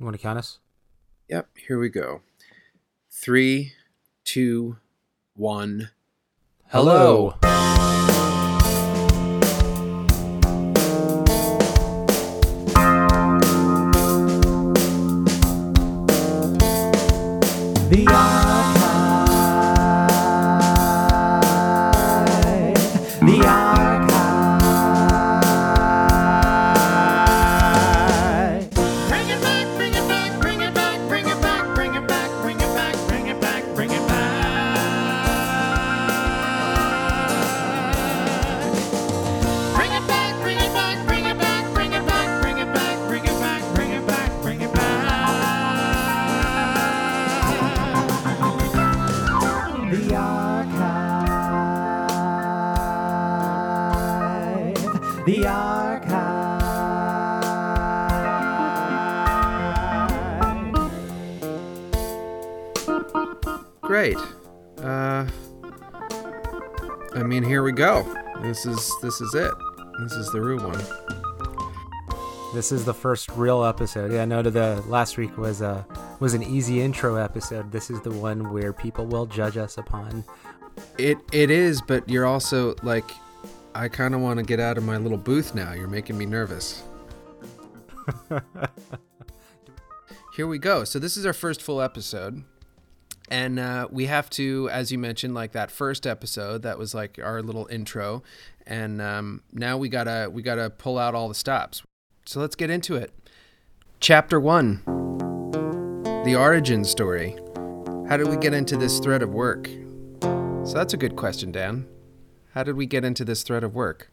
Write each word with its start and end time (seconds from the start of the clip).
You 0.00 0.06
want 0.06 0.16
to 0.16 0.22
count 0.22 0.38
us? 0.38 0.60
Yep, 1.28 1.50
here 1.66 1.78
we 1.78 1.90
go. 1.90 2.22
Three, 3.10 3.74
two, 4.24 4.78
one. 5.34 5.90
Hello. 6.68 7.34
The 7.42 7.49
This 68.50 68.66
is 68.66 68.92
this 69.00 69.20
is 69.20 69.32
it. 69.32 69.52
This 70.00 70.14
is 70.14 70.32
the 70.32 70.40
real 70.40 70.58
one. 70.58 70.82
This 72.52 72.72
is 72.72 72.84
the 72.84 72.92
first 72.92 73.30
real 73.36 73.62
episode. 73.62 74.10
Yeah, 74.10 74.24
no, 74.24 74.42
to 74.42 74.50
the 74.50 74.82
last 74.88 75.16
week 75.16 75.38
was 75.38 75.60
a 75.60 75.86
was 76.18 76.34
an 76.34 76.42
easy 76.42 76.80
intro 76.80 77.14
episode. 77.14 77.70
This 77.70 77.90
is 77.90 78.00
the 78.00 78.10
one 78.10 78.52
where 78.52 78.72
people 78.72 79.06
will 79.06 79.24
judge 79.24 79.56
us 79.56 79.78
upon. 79.78 80.24
It 80.98 81.18
it 81.30 81.52
is, 81.52 81.80
but 81.80 82.08
you're 82.08 82.26
also 82.26 82.74
like, 82.82 83.08
I 83.76 83.86
kind 83.86 84.16
of 84.16 84.20
want 84.20 84.40
to 84.40 84.44
get 84.44 84.58
out 84.58 84.76
of 84.76 84.82
my 84.82 84.96
little 84.96 85.16
booth 85.16 85.54
now. 85.54 85.72
You're 85.72 85.86
making 85.86 86.18
me 86.18 86.26
nervous. 86.26 86.82
Here 90.34 90.48
we 90.48 90.58
go. 90.58 90.82
So 90.82 90.98
this 90.98 91.16
is 91.16 91.24
our 91.24 91.32
first 91.32 91.62
full 91.62 91.80
episode, 91.80 92.42
and 93.30 93.58
uh, 93.58 93.88
we 93.90 94.06
have 94.06 94.28
to, 94.30 94.68
as 94.70 94.90
you 94.90 94.98
mentioned, 94.98 95.34
like 95.34 95.52
that 95.52 95.70
first 95.70 96.06
episode 96.06 96.62
that 96.62 96.78
was 96.78 96.94
like 96.94 97.18
our 97.22 97.42
little 97.42 97.66
intro, 97.70 98.22
and 98.66 99.00
um, 99.00 99.42
now 99.52 99.76
we 99.76 99.88
gotta 99.88 100.28
we 100.30 100.42
gotta 100.42 100.70
pull 100.70 100.98
out 100.98 101.14
all 101.14 101.28
the 101.28 101.34
stops. 101.34 101.82
So 102.26 102.40
let's 102.40 102.56
get 102.56 102.70
into 102.70 102.96
it. 102.96 103.12
Chapter 104.00 104.40
one: 104.40 104.82
The 106.24 106.36
origin 106.36 106.84
story. 106.84 107.36
How 108.08 108.16
did 108.16 108.28
we 108.28 108.36
get 108.36 108.52
into 108.52 108.76
this 108.76 108.98
thread 108.98 109.22
of 109.22 109.30
work? 109.32 109.68
So 110.64 110.72
that's 110.74 110.94
a 110.94 110.96
good 110.96 111.16
question, 111.16 111.52
Dan. 111.52 111.86
How 112.54 112.64
did 112.64 112.76
we 112.76 112.86
get 112.86 113.04
into 113.04 113.24
this 113.24 113.44
thread 113.44 113.62
of 113.62 113.74
work? 113.74 114.10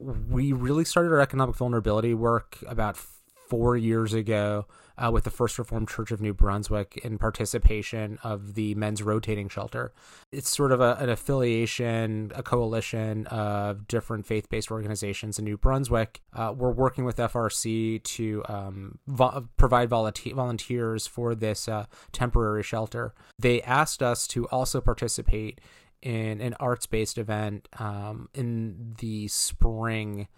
we 0.00 0.52
really 0.52 0.84
started 0.84 1.12
our 1.12 1.20
economic 1.20 1.56
vulnerability 1.56 2.14
work 2.14 2.58
about 2.66 2.96
four 2.96 3.76
years 3.76 4.14
ago 4.14 4.66
uh, 5.00 5.10
with 5.10 5.24
the 5.24 5.30
First 5.30 5.58
Reformed 5.58 5.88
Church 5.88 6.10
of 6.10 6.20
New 6.20 6.34
Brunswick 6.34 7.00
in 7.02 7.18
participation 7.18 8.18
of 8.22 8.54
the 8.54 8.74
Men's 8.74 9.02
Rotating 9.02 9.48
Shelter. 9.48 9.92
It's 10.30 10.54
sort 10.54 10.72
of 10.72 10.80
a, 10.80 10.96
an 11.00 11.08
affiliation, 11.08 12.32
a 12.34 12.42
coalition 12.42 13.26
of 13.28 13.88
different 13.88 14.26
faith 14.26 14.48
based 14.50 14.70
organizations 14.70 15.38
in 15.38 15.44
New 15.44 15.56
Brunswick. 15.56 16.20
Uh, 16.34 16.52
we're 16.56 16.70
working 16.70 17.04
with 17.04 17.16
FRC 17.16 18.02
to 18.02 18.42
um, 18.48 18.98
vo- 19.06 19.48
provide 19.56 19.88
volunteer- 19.88 20.34
volunteers 20.34 21.06
for 21.06 21.34
this 21.34 21.68
uh, 21.68 21.86
temporary 22.12 22.62
shelter. 22.62 23.14
They 23.38 23.62
asked 23.62 24.02
us 24.02 24.26
to 24.28 24.46
also 24.48 24.80
participate 24.80 25.60
in 26.02 26.40
an 26.40 26.54
arts 26.60 26.86
based 26.86 27.18
event 27.18 27.68
um, 27.78 28.28
in 28.34 28.94
the 28.98 29.28
spring 29.28 30.28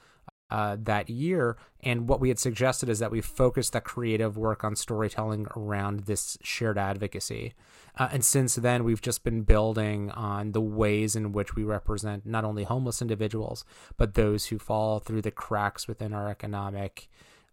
uh, 0.53 0.77
that 0.79 1.09
year. 1.09 1.57
And 1.81 2.07
what 2.07 2.21
we 2.21 2.29
had 2.29 2.39
suggested 2.39 2.91
is 2.91 2.99
that 2.99 3.11
we 3.11 3.23
focus 3.23 3.71
the 3.71 3.81
creative 3.81 4.37
work 4.37 4.63
on 4.63 4.77
storytelling 4.77 5.47
around 5.57 6.01
this 6.01 6.37
shared 6.43 6.77
advocacy. 6.77 7.55
Uh, 7.99 8.11
and 8.13 8.23
since 8.23 8.57
then, 8.57 8.85
we've 8.85 9.01
just 9.01 9.25
been 9.25 9.43
building 9.45 10.11
on 10.11 10.53
the 10.53 10.61
ways 10.61 11.17
in 11.17 11.33
which 11.33 11.57
we 11.57 11.65
represent 11.65 12.27
not 12.27 12.45
only 12.45 12.65
homeless 12.65 13.01
individuals, 13.01 13.65
but 13.97 14.13
those 14.13 14.47
who 14.47 14.59
fall 14.59 14.99
through 14.99 15.23
the 15.23 15.31
cracks 15.31 15.89
within 15.89 16.13
our 16.13 16.29
economic. 16.29 17.09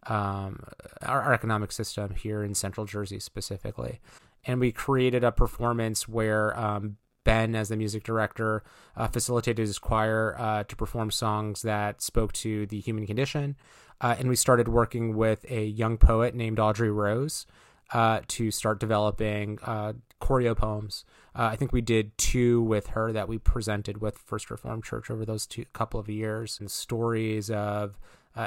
Um, 0.07 0.63
our, 1.01 1.21
our 1.21 1.33
economic 1.33 1.73
system 1.73 2.15
here 2.15 2.41
in 2.41 2.55
Central 2.55 2.85
Jersey 2.85 3.19
specifically, 3.19 3.99
and 4.45 4.61
we 4.61 4.71
created 4.71 5.25
a 5.25 5.31
performance 5.31 6.07
where 6.07 6.57
um, 6.57 6.95
Ben, 7.23 7.55
as 7.55 7.69
the 7.69 7.77
music 7.77 8.03
director, 8.03 8.63
uh, 8.95 9.07
facilitated 9.07 9.65
his 9.67 9.79
choir 9.79 10.35
uh, 10.39 10.63
to 10.63 10.75
perform 10.75 11.11
songs 11.11 11.61
that 11.63 12.01
spoke 12.01 12.33
to 12.33 12.65
the 12.67 12.79
human 12.79 13.05
condition. 13.05 13.55
Uh, 14.01 14.15
and 14.17 14.29
we 14.29 14.35
started 14.35 14.67
working 14.67 15.15
with 15.15 15.45
a 15.49 15.65
young 15.65 15.97
poet 15.97 16.33
named 16.33 16.59
Audrey 16.59 16.91
Rose 16.91 17.45
uh, 17.93 18.21
to 18.27 18.51
start 18.51 18.79
developing 18.79 19.59
uh, 19.65 19.93
choreo 20.21 20.55
poems. 20.55 21.03
Uh, 21.35 21.49
I 21.51 21.55
think 21.55 21.73
we 21.73 21.81
did 21.81 22.17
two 22.17 22.61
with 22.61 22.87
her 22.87 23.11
that 23.11 23.27
we 23.27 23.37
presented 23.37 23.99
with 23.99 24.17
First 24.17 24.49
Reformed 24.49 24.83
Church 24.83 25.09
over 25.09 25.25
those 25.25 25.45
two 25.45 25.65
couple 25.73 25.99
of 25.99 26.07
years. 26.07 26.59
And 26.59 26.71
stories 26.71 27.49
of 27.49 27.97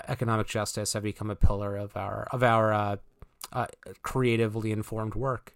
economic 0.08 0.46
justice 0.46 0.94
have 0.94 1.02
become 1.02 1.28
a 1.28 1.36
pillar 1.36 1.76
of 1.76 1.96
our 1.96 2.26
of 2.32 2.42
our 2.42 2.98
creatively 4.02 4.72
informed 4.72 5.14
work. 5.14 5.54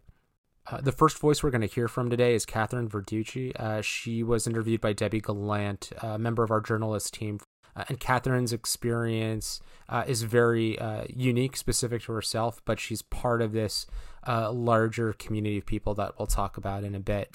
Uh, 0.68 0.80
the 0.80 0.92
first 0.92 1.18
voice 1.18 1.42
we're 1.42 1.50
going 1.50 1.60
to 1.60 1.66
hear 1.66 1.86
from 1.86 2.10
today 2.10 2.34
is 2.34 2.44
Catherine 2.44 2.88
Verduci. 2.88 3.54
Uh, 3.54 3.80
she 3.82 4.24
was 4.24 4.48
interviewed 4.48 4.80
by 4.80 4.92
Debbie 4.92 5.20
Galant, 5.20 5.92
a 6.02 6.18
member 6.18 6.42
of 6.42 6.50
our 6.50 6.60
journalist 6.60 7.14
team. 7.14 7.38
Uh, 7.76 7.84
and 7.88 8.00
Catherine's 8.00 8.52
experience 8.52 9.60
uh, 9.88 10.02
is 10.08 10.22
very 10.22 10.76
uh, 10.78 11.04
unique, 11.08 11.56
specific 11.56 12.02
to 12.02 12.12
herself, 12.12 12.62
but 12.64 12.80
she's 12.80 13.02
part 13.02 13.42
of 13.42 13.52
this 13.52 13.86
larger 14.26 15.12
community 15.12 15.58
of 15.58 15.66
people 15.66 15.94
that 15.94 16.18
we'll 16.18 16.26
talk 16.26 16.56
about 16.56 16.82
in 16.82 16.94
a 16.94 17.00
bit. 17.00 17.32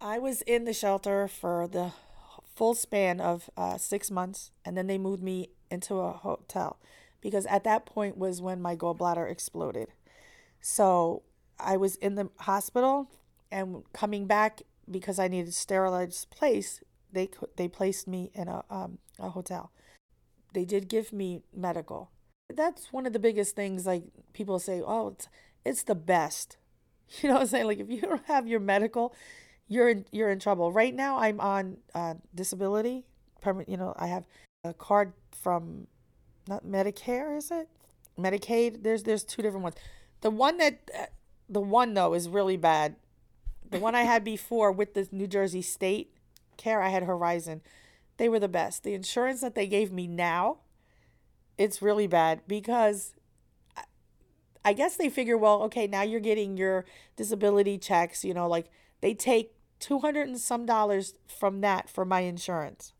I 0.00 0.18
was 0.18 0.42
in 0.42 0.64
the 0.64 0.74
shelter 0.74 1.28
for 1.28 1.66
the 1.66 1.92
full 2.44 2.74
span 2.74 3.18
of 3.18 3.48
six 3.78 4.10
months, 4.10 4.50
and 4.62 4.76
then 4.76 4.88
they 4.88 4.98
moved 4.98 5.22
me 5.22 5.50
into 5.70 6.00
a 6.00 6.12
hotel 6.12 6.78
because 7.22 7.46
at 7.46 7.64
that 7.64 7.86
point 7.86 8.18
was 8.18 8.42
when 8.42 8.60
my 8.60 8.76
gallbladder 8.76 9.30
exploded. 9.30 9.88
So 10.60 11.22
I 11.58 11.76
was 11.76 11.96
in 11.96 12.14
the 12.14 12.28
hospital 12.40 13.10
and 13.50 13.82
coming 13.92 14.26
back 14.26 14.62
because 14.90 15.18
I 15.18 15.28
needed 15.28 15.54
sterilized 15.54 16.30
place. 16.30 16.80
They 17.12 17.28
they 17.56 17.68
placed 17.68 18.06
me 18.06 18.30
in 18.34 18.48
a 18.48 18.64
um, 18.70 18.98
a 19.18 19.30
hotel. 19.30 19.72
They 20.52 20.64
did 20.64 20.88
give 20.88 21.12
me 21.12 21.42
medical. 21.54 22.10
That's 22.52 22.92
one 22.92 23.06
of 23.06 23.12
the 23.12 23.18
biggest 23.18 23.56
things. 23.56 23.86
Like 23.86 24.04
people 24.32 24.58
say, 24.58 24.82
oh, 24.84 25.08
it's 25.08 25.28
it's 25.64 25.82
the 25.82 25.94
best. 25.94 26.56
You 27.22 27.28
know 27.28 27.36
what 27.36 27.42
I'm 27.42 27.46
saying? 27.46 27.66
Like 27.66 27.78
if 27.78 27.88
you 27.88 28.00
don't 28.00 28.26
have 28.26 28.48
your 28.48 28.58
medical, 28.58 29.14
you're 29.68 29.88
in 29.88 30.06
you're 30.10 30.28
in 30.28 30.40
trouble. 30.40 30.72
Right 30.72 30.92
now, 30.92 31.18
I'm 31.18 31.38
on 31.40 31.76
uh, 31.94 32.14
disability. 32.34 33.04
You 33.68 33.76
know, 33.76 33.94
I 33.96 34.08
have 34.08 34.26
a 34.64 34.74
card 34.74 35.12
from 35.30 35.86
not 36.48 36.64
Medicare. 36.66 37.36
Is 37.36 37.52
it 37.52 37.68
Medicaid? 38.18 38.82
There's 38.82 39.04
there's 39.04 39.22
two 39.22 39.40
different 39.40 39.62
ones. 39.62 39.76
The 40.22 40.30
one 40.30 40.56
that 40.58 40.90
uh, 40.98 41.06
the 41.48 41.60
one 41.60 41.94
though 41.94 42.14
is 42.14 42.28
really 42.28 42.56
bad. 42.56 42.96
The 43.68 43.78
one 43.78 43.94
I 43.94 44.02
had 44.02 44.24
before 44.24 44.70
with 44.70 44.94
the 44.94 45.08
New 45.10 45.26
Jersey 45.26 45.62
State 45.62 46.12
Care, 46.56 46.82
I 46.82 46.88
had 46.88 47.02
Horizon. 47.02 47.62
They 48.16 48.28
were 48.28 48.38
the 48.38 48.48
best. 48.48 48.82
The 48.82 48.94
insurance 48.94 49.40
that 49.40 49.54
they 49.54 49.66
gave 49.66 49.92
me 49.92 50.06
now, 50.06 50.58
it's 51.58 51.82
really 51.82 52.06
bad 52.06 52.40
because 52.46 53.14
I 54.64 54.72
guess 54.72 54.96
they 54.96 55.08
figure, 55.08 55.36
well, 55.36 55.62
okay, 55.64 55.86
now 55.86 56.02
you're 56.02 56.18
getting 56.18 56.56
your 56.56 56.84
disability 57.14 57.78
checks, 57.78 58.24
you 58.24 58.34
know, 58.34 58.48
like 58.48 58.70
they 59.00 59.14
take 59.14 59.54
200 59.80 60.26
and 60.26 60.40
some 60.40 60.66
dollars 60.66 61.14
from 61.26 61.60
that 61.60 61.88
for 61.88 62.04
my 62.04 62.20
insurance. 62.20 62.92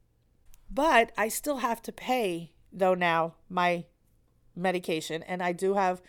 But 0.71 1.13
I 1.17 1.29
still 1.29 1.59
have 1.59 1.83
to 1.83 1.93
pay 1.93 2.53
though 2.73 2.95
now 2.95 3.35
my 3.49 3.87
medication 4.55 5.23
and 5.23 5.43
I 5.43 5.53
do 5.53 5.75
have 5.75 6.03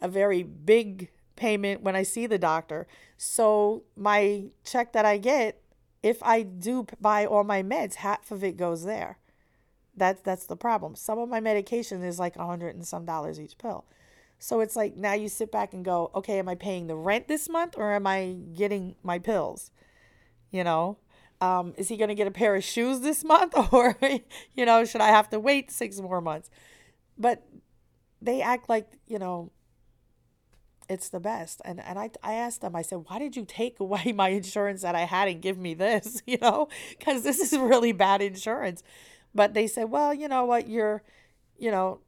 a 0.00 0.08
very 0.08 0.42
big 0.42 1.10
payment 1.40 1.82
when 1.82 1.96
I 1.96 2.04
see 2.04 2.26
the 2.26 2.38
doctor. 2.38 2.86
So 3.16 3.82
my 3.96 4.44
check 4.62 4.92
that 4.92 5.06
I 5.06 5.16
get, 5.16 5.60
if 6.02 6.22
I 6.22 6.42
do 6.42 6.86
buy 7.00 7.26
all 7.26 7.44
my 7.44 7.62
meds, 7.62 7.94
half 7.96 8.30
of 8.30 8.44
it 8.44 8.56
goes 8.56 8.84
there. 8.84 9.18
That's 9.96 10.22
that's 10.22 10.46
the 10.46 10.56
problem. 10.56 10.94
Some 10.94 11.18
of 11.18 11.28
my 11.28 11.40
medication 11.40 12.04
is 12.04 12.18
like 12.18 12.36
a 12.36 12.46
hundred 12.46 12.76
and 12.76 12.86
some 12.86 13.04
dollars 13.04 13.40
each 13.40 13.58
pill. 13.58 13.86
So 14.38 14.60
it's 14.60 14.76
like 14.76 14.96
now 14.96 15.14
you 15.14 15.28
sit 15.28 15.50
back 15.50 15.74
and 15.74 15.84
go, 15.84 16.10
okay, 16.14 16.38
am 16.38 16.48
I 16.48 16.54
paying 16.54 16.86
the 16.86 16.94
rent 16.94 17.26
this 17.26 17.48
month 17.48 17.74
or 17.76 17.92
am 17.92 18.06
I 18.06 18.36
getting 18.54 18.94
my 19.02 19.18
pills? 19.18 19.70
You 20.50 20.64
know, 20.64 20.98
um, 21.40 21.74
is 21.76 21.88
he 21.88 21.96
going 21.96 22.08
to 22.08 22.14
get 22.14 22.26
a 22.26 22.30
pair 22.30 22.54
of 22.54 22.64
shoes 22.64 23.00
this 23.00 23.24
month 23.24 23.54
or, 23.72 23.98
you 24.54 24.66
know, 24.66 24.84
should 24.84 25.00
I 25.00 25.08
have 25.08 25.28
to 25.30 25.40
wait 25.40 25.70
six 25.70 26.00
more 26.00 26.20
months? 26.20 26.50
But 27.18 27.46
they 28.22 28.40
act 28.40 28.68
like, 28.68 28.88
you 29.06 29.18
know, 29.18 29.50
it's 30.90 31.08
the 31.08 31.20
best. 31.20 31.62
And 31.64 31.80
and 31.80 31.98
I 31.98 32.10
I 32.22 32.34
asked 32.34 32.60
them, 32.60 32.76
I 32.76 32.82
said, 32.82 33.04
why 33.06 33.18
did 33.18 33.36
you 33.36 33.44
take 33.44 33.80
away 33.80 34.12
my 34.14 34.28
insurance 34.30 34.82
that 34.82 34.94
I 34.94 35.02
had 35.02 35.28
and 35.28 35.40
give 35.40 35.58
me 35.58 35.74
this? 35.74 36.22
You 36.30 36.38
know, 36.40 36.68
because 36.98 37.22
this 37.22 37.40
is 37.40 37.58
really 37.58 37.92
bad 37.92 38.22
insurance. 38.22 38.82
But 39.34 39.54
they 39.54 39.66
said, 39.66 39.90
well, 39.90 40.14
you 40.14 40.28
know 40.28 40.44
what, 40.44 40.68
you're, 40.68 41.02
you 41.58 41.70
know, 41.70 42.00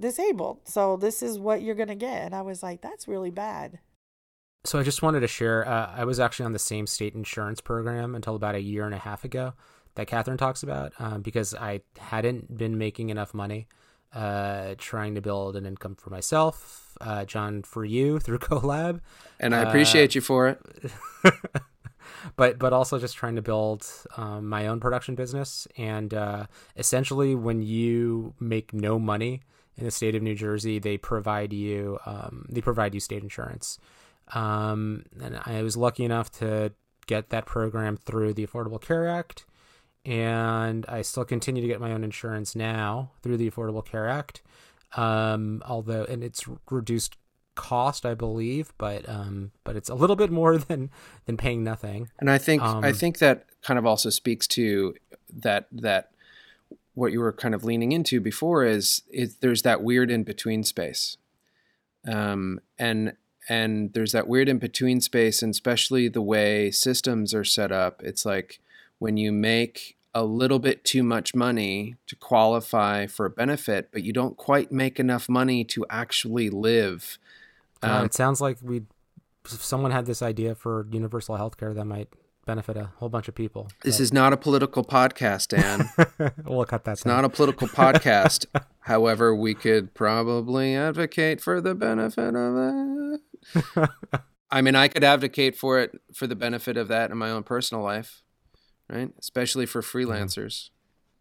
disabled, 0.00 0.60
so 0.64 0.96
this 0.96 1.22
is 1.22 1.38
what 1.38 1.62
you're 1.62 1.74
gonna 1.74 1.94
get. 1.94 2.22
And 2.22 2.34
I 2.34 2.42
was 2.42 2.62
like, 2.62 2.80
that's 2.80 3.08
really 3.08 3.30
bad. 3.30 3.80
So 4.64 4.78
I 4.78 4.82
just 4.82 5.02
wanted 5.02 5.20
to 5.20 5.28
share. 5.28 5.66
Uh, 5.66 5.92
I 5.94 6.04
was 6.04 6.18
actually 6.18 6.46
on 6.46 6.52
the 6.52 6.58
same 6.58 6.86
state 6.86 7.14
insurance 7.14 7.60
program 7.60 8.14
until 8.14 8.34
about 8.34 8.54
a 8.54 8.60
year 8.60 8.84
and 8.84 8.94
a 8.94 8.98
half 8.98 9.24
ago 9.24 9.54
that 9.94 10.06
Catherine 10.06 10.38
talks 10.38 10.62
about 10.62 10.92
um, 10.98 11.22
because 11.22 11.54
I 11.54 11.80
hadn't 11.98 12.56
been 12.56 12.78
making 12.78 13.10
enough 13.10 13.34
money 13.34 13.68
uh, 14.12 14.74
trying 14.78 15.14
to 15.14 15.20
build 15.20 15.56
an 15.56 15.66
income 15.66 15.94
for 15.94 16.10
myself, 16.10 16.85
uh, 17.00 17.24
John, 17.24 17.62
for 17.62 17.84
you 17.84 18.18
through 18.20 18.38
CoLab, 18.38 19.00
And 19.40 19.54
I 19.54 19.62
appreciate 19.62 20.14
you 20.14 20.20
for 20.20 20.48
it. 20.48 20.60
but 22.36 22.58
but 22.58 22.72
also 22.72 22.98
just 22.98 23.16
trying 23.16 23.36
to 23.36 23.42
build 23.42 23.86
um, 24.16 24.48
my 24.48 24.66
own 24.66 24.80
production 24.80 25.14
business. 25.14 25.68
And 25.76 26.12
uh, 26.12 26.46
essentially, 26.76 27.34
when 27.34 27.62
you 27.62 28.34
make 28.40 28.72
no 28.72 28.98
money 28.98 29.42
in 29.76 29.84
the 29.84 29.90
state 29.90 30.14
of 30.14 30.22
New 30.22 30.34
Jersey, 30.34 30.78
they 30.78 30.96
provide 30.96 31.52
you 31.52 31.98
um, 32.06 32.46
they 32.48 32.60
provide 32.60 32.94
you 32.94 33.00
state 33.00 33.22
insurance. 33.22 33.78
Um, 34.34 35.04
and 35.22 35.40
I 35.44 35.62
was 35.62 35.76
lucky 35.76 36.04
enough 36.04 36.30
to 36.38 36.72
get 37.06 37.30
that 37.30 37.46
program 37.46 37.96
through 37.96 38.34
the 38.34 38.44
Affordable 38.44 38.80
Care 38.80 39.08
Act, 39.08 39.46
and 40.04 40.84
I 40.88 41.02
still 41.02 41.24
continue 41.24 41.62
to 41.62 41.68
get 41.68 41.80
my 41.80 41.92
own 41.92 42.02
insurance 42.02 42.56
now 42.56 43.12
through 43.22 43.36
the 43.36 43.48
Affordable 43.48 43.84
Care 43.84 44.08
Act. 44.08 44.42
Um, 44.94 45.62
although, 45.66 46.04
and 46.04 46.22
it's 46.22 46.44
reduced 46.70 47.16
cost, 47.54 48.04
I 48.06 48.14
believe, 48.14 48.72
but 48.78 49.08
um, 49.08 49.50
but 49.64 49.76
it's 49.76 49.88
a 49.88 49.94
little 49.94 50.16
bit 50.16 50.30
more 50.30 50.58
than 50.68 50.90
than 51.24 51.36
paying 51.36 51.64
nothing. 51.64 52.08
And 52.18 52.30
I 52.30 52.38
think 52.38 52.62
I 52.62 52.88
Um, 52.88 52.94
think 52.94 53.18
that 53.18 53.46
kind 53.62 53.78
of 53.78 53.86
also 53.86 54.10
speaks 54.10 54.46
to 54.48 54.94
that 55.32 55.66
that 55.72 56.10
what 56.94 57.12
you 57.12 57.20
were 57.20 57.32
kind 57.32 57.54
of 57.54 57.64
leaning 57.64 57.92
into 57.92 58.20
before 58.20 58.64
is 58.64 59.02
is 59.10 59.36
there's 59.36 59.62
that 59.62 59.82
weird 59.82 60.10
in 60.10 60.22
between 60.24 60.64
space, 60.64 61.16
um, 62.06 62.60
and 62.78 63.14
and 63.48 63.92
there's 63.92 64.12
that 64.12 64.26
weird 64.28 64.48
in 64.48 64.58
between 64.58 65.00
space, 65.00 65.42
and 65.42 65.50
especially 65.52 66.08
the 66.08 66.22
way 66.22 66.70
systems 66.70 67.34
are 67.34 67.44
set 67.44 67.70
up. 67.70 68.02
It's 68.02 68.24
like 68.24 68.60
when 68.98 69.16
you 69.16 69.30
make 69.32 69.95
a 70.16 70.24
little 70.24 70.58
bit 70.58 70.82
too 70.82 71.02
much 71.02 71.34
money 71.34 71.94
to 72.06 72.16
qualify 72.16 73.06
for 73.06 73.26
a 73.26 73.30
benefit, 73.30 73.90
but 73.92 74.02
you 74.02 74.14
don't 74.14 74.38
quite 74.38 74.72
make 74.72 74.98
enough 74.98 75.28
money 75.28 75.62
to 75.62 75.84
actually 75.90 76.48
live. 76.48 77.18
Uh, 77.82 77.98
Um, 77.98 78.06
it 78.06 78.14
sounds 78.14 78.40
like 78.40 78.56
we, 78.62 78.84
if 79.44 79.62
someone 79.62 79.90
had 79.90 80.06
this 80.06 80.22
idea 80.22 80.54
for 80.54 80.86
universal 80.90 81.36
healthcare, 81.36 81.74
that 81.74 81.84
might 81.84 82.08
benefit 82.46 82.78
a 82.78 82.92
whole 82.96 83.10
bunch 83.10 83.28
of 83.28 83.34
people. 83.34 83.68
This 83.82 84.00
is 84.00 84.10
not 84.10 84.32
a 84.32 84.38
political 84.38 84.82
podcast, 84.84 85.48
Dan. 85.48 86.32
we'll 86.46 86.64
cut 86.64 86.84
that. 86.84 86.92
It's 86.92 87.04
not 87.04 87.26
a 87.26 87.28
political 87.28 87.68
podcast. 87.68 88.46
However, 88.80 89.34
we 89.34 89.52
could 89.52 89.92
probably 89.92 90.74
advocate 90.74 91.42
for 91.42 91.60
the 91.60 91.74
benefit 91.74 92.34
of 92.34 93.20
it. 93.76 93.90
I 94.50 94.62
mean, 94.62 94.76
I 94.76 94.88
could 94.88 95.04
advocate 95.04 95.56
for 95.56 95.78
it 95.78 96.00
for 96.14 96.26
the 96.26 96.36
benefit 96.36 96.78
of 96.78 96.88
that 96.88 97.10
in 97.10 97.18
my 97.18 97.30
own 97.30 97.42
personal 97.42 97.82
life, 97.84 98.22
right? 98.88 99.10
Especially 99.18 99.66
for 99.66 99.82
freelancers. 99.82 100.70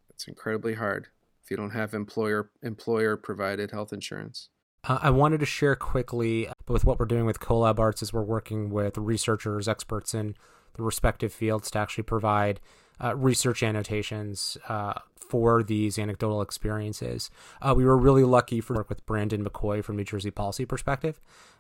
It's 0.10 0.28
incredibly 0.28 0.76
hard 0.76 1.08
if 1.44 1.52
you 1.52 1.58
don't 1.58 1.72
have 1.72 1.94
employer 1.94 2.50
employer 2.64 3.16
provided 3.18 3.72
health 3.72 3.94
insurance. 3.94 4.50
Uh, 4.84 5.00
I 5.02 5.10
wanted 5.10 5.40
to 5.40 5.46
share 5.46 5.76
quickly 5.76 6.48
with 6.68 6.86
what 6.86 7.00
we're 7.00 7.06
doing 7.06 7.26
with 7.26 7.40
Colab 7.40 7.80
Arts 7.80 8.02
is 8.02 8.14
we're 8.14 8.24
working 8.24 8.70
with 8.70 8.98
researchers, 8.98 9.68
experts 9.68 10.14
in 10.14 10.36
the 10.74 10.84
respective 10.84 11.34
fields 11.34 11.72
to 11.72 11.80
actually 11.80 12.04
provide 12.04 12.60
uh, 13.04 13.16
research 13.16 13.64
annotations 13.64 14.58
uh, 14.70 14.94
for 15.16 15.64
these 15.64 15.98
anecdotal 15.98 16.42
experiences. 16.42 17.30
Uh, 17.62 17.74
we 17.76 17.86
were 17.86 17.98
really 17.98 18.24
lucky 18.24 18.62
for 18.62 18.76
work 18.76 18.90
with 18.90 19.06
Brandon 19.06 19.44
McKoy 19.44 19.84
from 19.84 19.98
New 19.98 20.04
Jersey 20.04 20.32
Policy 20.32 20.66
Perspective, 20.66 21.20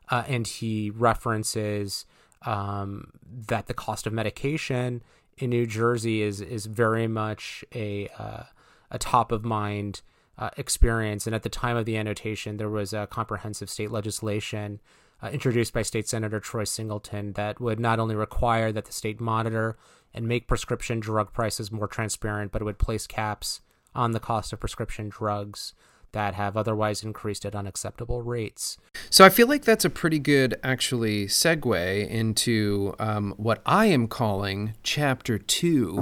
uh, 0.09 0.23
and 0.27 0.47
he 0.47 0.89
references 0.89 2.05
um, 2.43 3.11
that 3.47 3.67
the 3.67 3.73
cost 3.73 4.05
of 4.05 4.13
medication 4.13 5.01
in 5.37 5.49
New 5.49 5.65
Jersey 5.65 6.21
is 6.21 6.41
is 6.41 6.65
very 6.65 7.07
much 7.07 7.63
a 7.73 8.07
uh, 8.17 8.43
a 8.91 8.97
top 8.97 9.31
of 9.31 9.43
mind 9.43 10.01
uh, 10.37 10.49
experience. 10.57 11.25
And 11.25 11.35
at 11.35 11.43
the 11.43 11.49
time 11.49 11.77
of 11.77 11.85
the 11.85 11.97
annotation, 11.97 12.57
there 12.57 12.69
was 12.69 12.93
a 12.93 13.07
comprehensive 13.07 13.69
state 13.69 13.91
legislation 13.91 14.79
uh, 15.21 15.27
introduced 15.27 15.73
by 15.73 15.81
State 15.81 16.07
Senator 16.07 16.39
Troy 16.39 16.65
Singleton 16.65 17.33
that 17.33 17.59
would 17.59 17.79
not 17.79 17.99
only 17.99 18.15
require 18.15 18.71
that 18.71 18.85
the 18.85 18.91
state 18.91 19.19
monitor 19.19 19.77
and 20.13 20.27
make 20.27 20.47
prescription 20.47 20.99
drug 20.99 21.33
prices 21.33 21.71
more 21.71 21.87
transparent, 21.87 22.51
but 22.51 22.61
it 22.61 22.65
would 22.65 22.79
place 22.79 23.07
caps 23.07 23.61
on 23.93 24.11
the 24.11 24.19
cost 24.19 24.53
of 24.53 24.59
prescription 24.59 25.09
drugs 25.09 25.73
that 26.15 26.33
have 26.33 26.55
otherwise 26.57 27.03
increased 27.03 27.45
at 27.45 27.53
unacceptable 27.53 28.21
rates. 28.23 28.77
So 29.09 29.25
I 29.25 29.29
feel 29.29 29.47
like 29.47 29.65
that's 29.65 29.85
a 29.85 29.89
pretty 29.89 30.17
good, 30.17 30.55
actually, 30.63 31.27
segue 31.27 32.09
into 32.09 32.95
um, 32.99 33.33
what 33.37 33.61
I 33.65 33.87
am 33.87 34.07
calling 34.07 34.73
Chapter 34.81 35.37
Two, 35.37 35.97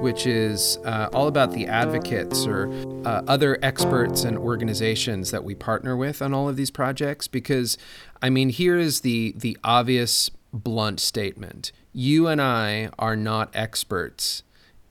which 0.00 0.26
is 0.26 0.78
uh, 0.84 1.10
all 1.12 1.28
about 1.28 1.52
the 1.52 1.66
advocates 1.66 2.46
or 2.46 2.72
uh, 3.04 3.22
other 3.28 3.58
experts 3.62 4.24
and 4.24 4.38
organizations 4.38 5.30
that 5.30 5.44
we 5.44 5.54
partner 5.54 5.94
with 5.94 6.22
on 6.22 6.32
all 6.32 6.48
of 6.48 6.56
these 6.56 6.70
projects. 6.70 7.28
Because, 7.28 7.76
I 8.22 8.30
mean, 8.30 8.48
here 8.48 8.78
is 8.78 9.02
the 9.02 9.34
the 9.36 9.58
obvious, 9.62 10.30
blunt 10.52 11.00
statement: 11.00 11.70
you 11.92 12.28
and 12.28 12.40
I 12.40 12.88
are 12.98 13.16
not 13.16 13.50
experts 13.54 14.42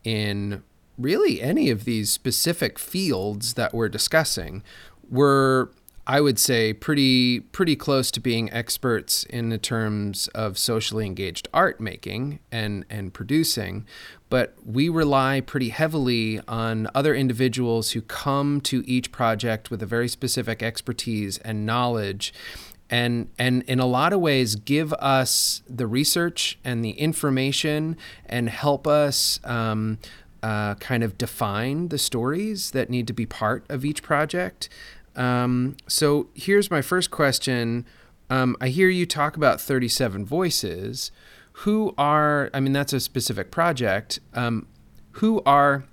in 0.04 0.62
really 0.98 1.42
any 1.42 1.70
of 1.70 1.86
these 1.86 2.12
specific 2.12 2.78
fields 2.78 3.54
that 3.56 3.74
we're 3.74 3.90
discussing. 3.90 4.64
We're 5.10 5.70
I 6.06 6.20
would 6.20 6.38
say 6.38 6.74
pretty 6.74 7.40
pretty 7.40 7.78
close 7.78 8.12
to 8.12 8.20
being 8.20 8.52
experts 8.52 9.24
in 9.24 9.50
the 9.50 9.58
terms 9.58 10.28
of 10.30 10.58
socially 10.58 11.06
engaged 11.06 11.48
art 11.54 11.80
making 11.80 12.40
and 12.52 12.86
and 12.90 13.14
producing, 13.14 13.86
but 14.30 14.54
we 14.66 14.90
rely 14.90 15.40
pretty 15.40 15.70
heavily 15.70 16.42
on 16.46 16.90
other 16.94 17.16
individuals 17.16 17.92
who 17.92 18.02
come 18.02 18.60
to 18.62 18.84
each 18.86 19.14
project 19.14 19.72
with 19.72 19.82
a 19.82 19.86
very 19.86 20.10
specific 20.10 20.62
expertise 20.62 21.38
and 21.38 21.66
knowledge 21.66 22.34
and 22.90 23.30
and 23.40 23.64
in 23.64 23.80
a 23.80 23.86
lot 23.86 24.14
of 24.14 24.20
ways 24.20 24.56
give 24.56 24.92
us 24.94 25.64
the 25.70 25.88
research 25.88 26.60
and 26.64 26.84
the 26.84 26.92
information 26.92 27.98
and 28.26 28.50
help 28.50 28.86
us 28.86 29.40
um, 29.46 29.98
uh, 30.44 30.76
kind 30.76 31.04
of 31.04 31.18
define 31.18 31.88
the 31.88 31.98
stories 31.98 32.72
that 32.72 32.90
need 32.90 33.08
to 33.08 33.14
be 33.14 33.26
part 33.26 33.66
of 33.70 33.86
each 33.86 34.04
project. 34.04 34.68
Um, 35.16 35.78
so 35.88 36.28
here's 36.34 36.70
my 36.70 36.82
first 36.82 37.10
question. 37.10 37.86
Um, 38.30 38.58
I 38.60 38.68
hear 38.68 38.90
you 38.90 39.06
talk 39.06 39.38
about 39.38 39.62
37 39.62 40.26
voices. 40.26 41.12
Who 41.58 41.94
are, 41.98 42.50
I 42.54 42.60
mean, 42.60 42.74
that's 42.74 42.94
a 42.94 43.00
specific 43.00 43.52
project. 43.52 44.20
Um, 44.34 44.68
who 45.14 45.42
are 45.46 45.86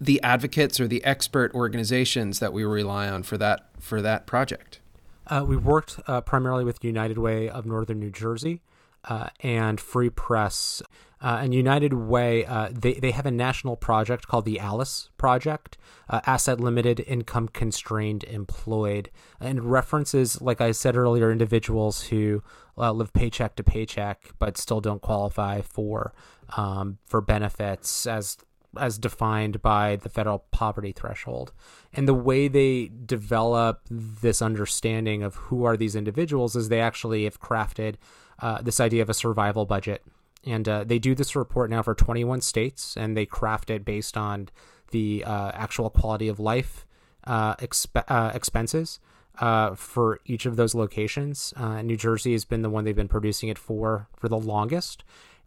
the 0.00 0.22
advocates 0.22 0.80
or 0.80 0.88
the 0.88 1.04
expert 1.04 1.52
organizations 1.54 2.38
that 2.38 2.52
we 2.52 2.64
rely 2.64 3.08
on 3.08 3.22
for 3.22 3.36
that 3.38 3.66
for 3.78 4.00
that 4.00 4.26
project? 4.26 4.80
Uh, 5.26 5.44
we 5.46 5.56
worked 5.56 6.00
uh, 6.06 6.20
primarily 6.20 6.64
with 6.64 6.82
United 6.82 7.18
Way 7.18 7.48
of 7.48 7.66
Northern 7.66 7.98
New 8.00 8.10
Jersey 8.10 8.62
uh, 9.08 9.28
and 9.40 9.80
Free 9.80 10.10
Press. 10.10 10.82
Uh, 11.20 11.38
and 11.40 11.54
United 11.54 11.94
Way, 11.94 12.44
uh, 12.44 12.68
they, 12.70 12.94
they 12.94 13.10
have 13.10 13.24
a 13.24 13.30
national 13.30 13.76
project 13.76 14.28
called 14.28 14.44
the 14.44 14.60
ALICE 14.60 15.08
Project, 15.16 15.78
uh, 16.10 16.20
Asset 16.26 16.60
Limited, 16.60 17.00
Income 17.06 17.48
Constrained 17.48 18.24
Employed, 18.24 19.10
and 19.40 19.64
references, 19.64 20.42
like 20.42 20.60
I 20.60 20.72
said 20.72 20.96
earlier, 20.96 21.32
individuals 21.32 22.02
who 22.08 22.42
uh, 22.76 22.92
live 22.92 23.12
paycheck 23.14 23.56
to 23.56 23.62
paycheck 23.62 24.32
but 24.38 24.58
still 24.58 24.80
don't 24.80 25.00
qualify 25.00 25.62
for 25.62 26.12
um, 26.56 26.98
for 27.06 27.20
benefits 27.20 28.06
as 28.06 28.36
as 28.76 28.98
defined 28.98 29.62
by 29.62 29.96
the 29.96 30.08
federal 30.08 30.40
poverty 30.50 30.92
threshold. 30.92 31.52
And 31.92 32.08
the 32.08 32.14
way 32.14 32.48
they 32.48 32.90
develop 33.06 33.82
this 33.88 34.42
understanding 34.42 35.22
of 35.22 35.36
who 35.36 35.64
are 35.64 35.76
these 35.76 35.94
individuals 35.94 36.56
is 36.56 36.68
they 36.68 36.80
actually 36.80 37.24
have 37.24 37.40
crafted 37.40 37.94
uh, 38.40 38.62
this 38.62 38.80
idea 38.80 39.02
of 39.02 39.10
a 39.10 39.14
survival 39.14 39.66
budget. 39.66 40.02
And 40.46 40.68
uh, 40.68 40.84
they 40.84 40.98
do 40.98 41.14
this 41.14 41.34
report 41.34 41.70
now 41.70 41.82
for 41.82 41.94
21 41.94 42.40
states, 42.42 42.96
and 42.96 43.16
they 43.16 43.26
craft 43.26 43.70
it 43.70 43.84
based 43.84 44.16
on 44.16 44.48
the 44.90 45.24
uh, 45.24 45.50
actual 45.54 45.90
quality 45.90 46.28
of 46.28 46.38
life 46.38 46.86
uh, 47.24 47.56
exp- 47.56 48.04
uh, 48.08 48.30
expenses 48.34 49.00
uh, 49.40 49.74
for 49.74 50.20
each 50.26 50.46
of 50.46 50.56
those 50.56 50.74
locations. 50.74 51.54
New 51.82 51.96
Jersey 51.96 52.32
has 52.32 52.44
been 52.44 52.62
the 52.62 52.70
one 52.70 52.84
they've 52.84 52.94
been 52.94 53.08
producing 53.08 53.48
it 53.48 53.58
for 53.58 54.08
for 54.16 54.28
the 54.28 54.38
longest, 54.38 55.02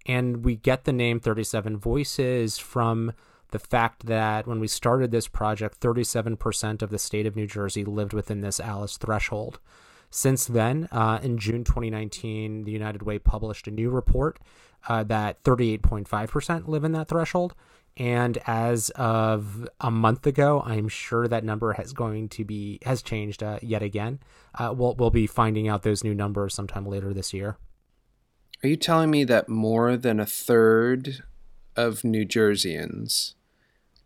and 0.05 0.43
we 0.43 0.55
get 0.55 0.85
the 0.85 0.93
name 0.93 1.19
37 1.19 1.77
Voices 1.77 2.57
from 2.57 3.13
the 3.51 3.59
fact 3.59 4.07
that 4.07 4.45
when 4.45 4.59
we 4.59 4.67
started 4.67 5.11
this 5.11 5.27
project, 5.27 5.79
37% 5.79 6.81
of 6.81 6.89
the 6.89 6.99
state 6.99 7.25
of 7.25 7.35
New 7.35 7.47
Jersey 7.47 7.85
lived 7.85 8.13
within 8.13 8.41
this 8.41 8.59
Alice 8.59 8.97
threshold. 8.97 9.59
Since 10.09 10.45
then, 10.45 10.87
uh, 10.91 11.19
in 11.21 11.37
June 11.37 11.63
2019, 11.63 12.63
the 12.63 12.71
United 12.71 13.03
Way 13.03 13.19
published 13.19 13.67
a 13.67 13.71
new 13.71 13.89
report 13.89 14.39
uh, 14.87 15.03
that 15.03 15.43
38.5% 15.43 16.67
live 16.67 16.83
in 16.83 16.93
that 16.93 17.07
threshold. 17.07 17.53
And 17.97 18.37
as 18.45 18.91
of 18.91 19.67
a 19.81 19.89
month 19.89 20.27
ago, 20.27 20.61
I'm 20.65 20.87
sure 20.87 21.27
that 21.27 21.43
number 21.43 21.73
has 21.73 21.93
going 21.93 22.29
to 22.29 22.45
be 22.45 22.79
has 22.85 23.01
changed 23.01 23.41
uh, 23.41 23.57
yet 23.63 23.81
again. 23.81 24.19
Uh, 24.53 24.71
we'll 24.75 24.93
we'll 24.95 25.09
be 25.09 25.25
finding 25.25 25.67
out 25.67 25.81
those 25.81 26.03
new 26.03 26.13
numbers 26.13 26.53
sometime 26.53 26.85
later 26.85 27.11
this 27.11 27.33
year. 27.33 27.57
Are 28.63 28.67
you 28.67 28.75
telling 28.75 29.09
me 29.09 29.23
that 29.23 29.49
more 29.49 29.97
than 29.97 30.19
a 30.19 30.27
third 30.27 31.23
of 31.75 32.03
New 32.03 32.23
Jerseyans 32.25 33.33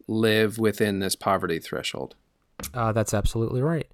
live 0.08 0.58
within 0.58 1.00
this 1.00 1.16
poverty 1.16 1.60
threshold? 1.60 2.16
Uh, 2.74 2.92
that's 2.94 3.14
absolutely 3.14 3.62
right. 3.62 3.88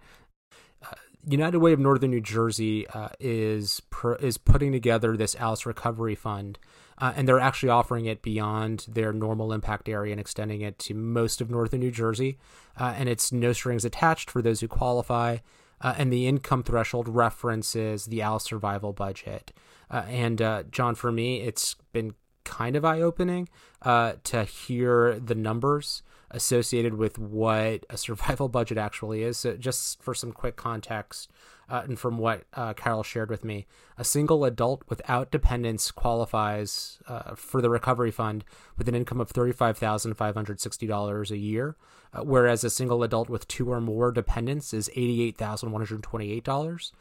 Uh, 1.28 1.32
United 1.32 1.60
Way 1.60 1.74
of 1.74 1.80
Northern 1.80 2.12
New 2.12 2.22
Jersey 2.22 2.88
uh, 2.88 3.10
is 3.20 3.82
is 4.20 4.38
putting 4.38 4.72
together 4.72 5.18
this 5.18 5.36
Alice 5.36 5.66
Recovery 5.66 6.16
Fund, 6.16 6.60
uh, 6.98 7.14
and 7.16 7.28
they're 7.28 7.40
actually 7.40 7.70
offering 7.70 8.06
it 8.06 8.22
beyond 8.22 8.86
their 8.88 9.14
normal 9.14 9.54
impact 9.54 9.90
area 9.90 10.12
and 10.12 10.20
extending 10.20 10.62
it 10.62 10.80
to 10.80 10.94
most 10.94 11.42
of 11.42 11.50
Northern 11.50 11.80
New 11.80 11.92
Jersey. 11.92 12.38
Uh, 12.80 12.94
and 12.98 13.10
it's 13.10 13.32
no 13.32 13.54
strings 13.54 13.86
attached 13.86 14.30
for 14.30 14.42
those 14.42 14.62
who 14.62 14.68
qualify. 14.68 15.38
Uh, 15.80 15.94
and 15.98 16.12
the 16.12 16.28
income 16.28 16.64
threshold 16.64 17.08
references 17.08 18.06
the 18.06 18.22
Alice 18.22 18.46
survival 18.46 18.94
budget. 18.94 19.54
Uh, 19.92 20.04
and 20.08 20.66
John, 20.72 20.96
for 20.96 21.12
me, 21.12 21.42
it's 21.42 21.76
been 21.94 22.16
kind 22.44 22.76
of 22.76 22.84
eye 22.84 23.00
opening 23.00 23.48
to 23.84 24.44
hear 24.44 25.20
the 25.20 25.36
numbers 25.36 26.02
associated 26.32 26.96
with 26.96 27.18
what 27.18 27.86
a 27.90 27.98
survival 27.98 28.48
budget 28.58 28.78
actually 28.78 29.24
is. 29.24 29.38
So, 29.38 29.56
just 29.56 30.02
for 30.02 30.14
some 30.14 30.32
quick 30.32 30.56
context, 30.56 31.32
uh, 31.70 31.82
and 31.84 32.00
from 32.00 32.18
what 32.18 32.44
uh, 32.54 32.74
Carol 32.74 33.04
shared 33.04 33.30
with 33.30 33.44
me, 33.44 33.68
a 33.98 34.04
single 34.04 34.46
adult 34.46 34.84
without 34.88 35.32
dependents 35.32 35.92
qualifies 35.92 37.00
uh, 37.08 37.36
for 37.36 37.62
the 37.62 37.70
recovery 37.70 38.12
fund 38.12 38.46
with 38.78 38.88
an 38.88 38.96
income 38.96 39.20
of 39.20 39.34
$35,560 39.34 41.32
a 41.32 41.38
year, 41.38 41.76
uh, 42.14 42.22
whereas 42.24 42.64
a 42.64 42.70
single 42.70 43.04
adult 43.04 43.28
with 43.30 43.48
two 43.48 43.70
or 43.70 43.82
more 43.82 44.12
dependents 44.12 44.74
is 44.74 44.90
$88,128. 44.96 46.92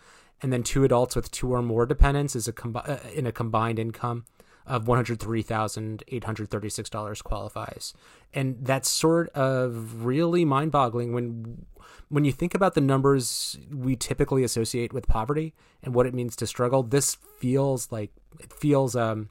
And 0.42 0.52
then 0.52 0.62
two 0.62 0.85
adults 0.85 1.16
with 1.16 1.30
two 1.30 1.54
or 1.54 1.62
more 1.62 1.87
dependents 1.87 2.37
is 2.37 2.47
a 2.47 2.52
com- 2.52 2.76
uh, 2.76 2.99
in 3.14 3.26
a 3.26 3.33
combined 3.33 3.78
income 3.78 4.26
of 4.66 4.85
$103,836 4.85 7.25
qualifies. 7.25 7.94
And 8.35 8.58
that's 8.61 8.88
sort 8.88 9.28
of 9.30 10.04
really 10.04 10.44
mind-boggling 10.44 11.12
when 11.12 11.66
when 12.08 12.25
you 12.25 12.30
think 12.30 12.54
about 12.54 12.75
the 12.75 12.80
numbers 12.80 13.58
we 13.73 13.96
typically 13.96 14.44
associate 14.44 14.92
with 14.92 15.08
poverty 15.08 15.54
and 15.82 15.92
what 15.94 16.06
it 16.06 16.14
means 16.14 16.37
to 16.37 16.46
struggle. 16.46 16.85
This 16.85 17.16
feels 17.38 17.90
like 17.90 18.12
it 18.38 18.52
feels 18.52 18.94
um, 18.94 19.30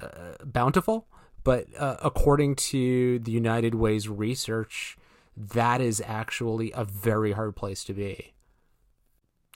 uh, 0.00 0.32
bountiful, 0.44 1.06
but 1.44 1.66
uh, 1.78 1.96
according 2.02 2.56
to 2.56 3.20
the 3.20 3.30
United 3.30 3.74
Way's 3.74 4.08
research, 4.08 4.96
that 5.36 5.80
is 5.80 6.02
actually 6.04 6.72
a 6.72 6.84
very 6.84 7.32
hard 7.32 7.54
place 7.54 7.84
to 7.84 7.94
be. 7.94 8.32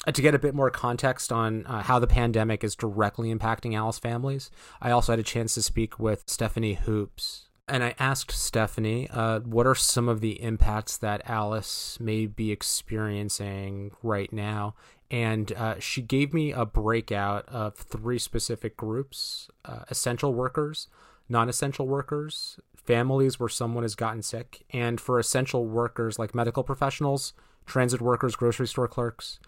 To 0.07 0.21
get 0.21 0.35
a 0.35 0.39
bit 0.39 0.55
more 0.55 0.71
context 0.71 1.31
on 1.31 1.65
uh, 1.67 1.83
how 1.83 2.01
the 2.01 2.09
pandemic 2.09 2.65
is 2.65 2.75
directly 2.75 3.33
impacting 3.33 3.77
Alice 3.77 4.01
families, 4.01 4.51
I 4.81 4.91
also 4.91 5.13
had 5.13 5.21
a 5.21 5.25
chance 5.25 5.55
to 5.55 5.63
speak 5.63 6.01
with 6.01 6.25
Stephanie 6.27 6.75
Hoopes. 6.75 7.49
And 7.69 7.85
I 7.85 7.95
asked 8.01 8.33
Stephanie, 8.33 9.09
uh, 9.11 9.41
what 9.41 9.65
are 9.67 9.77
some 9.77 10.09
of 10.09 10.21
the 10.21 10.43
impacts 10.43 10.97
that 10.97 11.23
Alice 11.25 11.99
may 12.01 12.27
be 12.27 12.51
experiencing 12.51 13.93
right 14.03 14.33
now? 14.33 14.75
And 15.09 15.53
uh, 15.53 15.79
she 15.79 16.03
gave 16.03 16.35
me 16.35 16.51
a 16.51 16.67
breakout 16.67 17.49
of 17.49 17.77
three 17.77 18.19
specific 18.19 18.77
groups 18.77 19.49
uh, 19.65 19.85
essential 19.89 20.35
workers, 20.35 20.89
non 21.29 21.49
essential 21.49 21.87
workers, 21.87 22.59
families 22.75 23.39
where 23.39 23.49
someone 23.49 23.85
has 23.85 23.95
gotten 23.95 24.23
sick, 24.23 24.65
and 24.71 25.01
for 25.01 25.21
essential 25.21 25.67
workers 25.67 26.19
like 26.19 26.35
medical 26.35 26.65
professionals, 26.65 27.35
transit 27.67 28.01
workers, 28.01 28.35
grocery 28.35 28.67
store 28.67 28.89
clerks. 28.89 29.39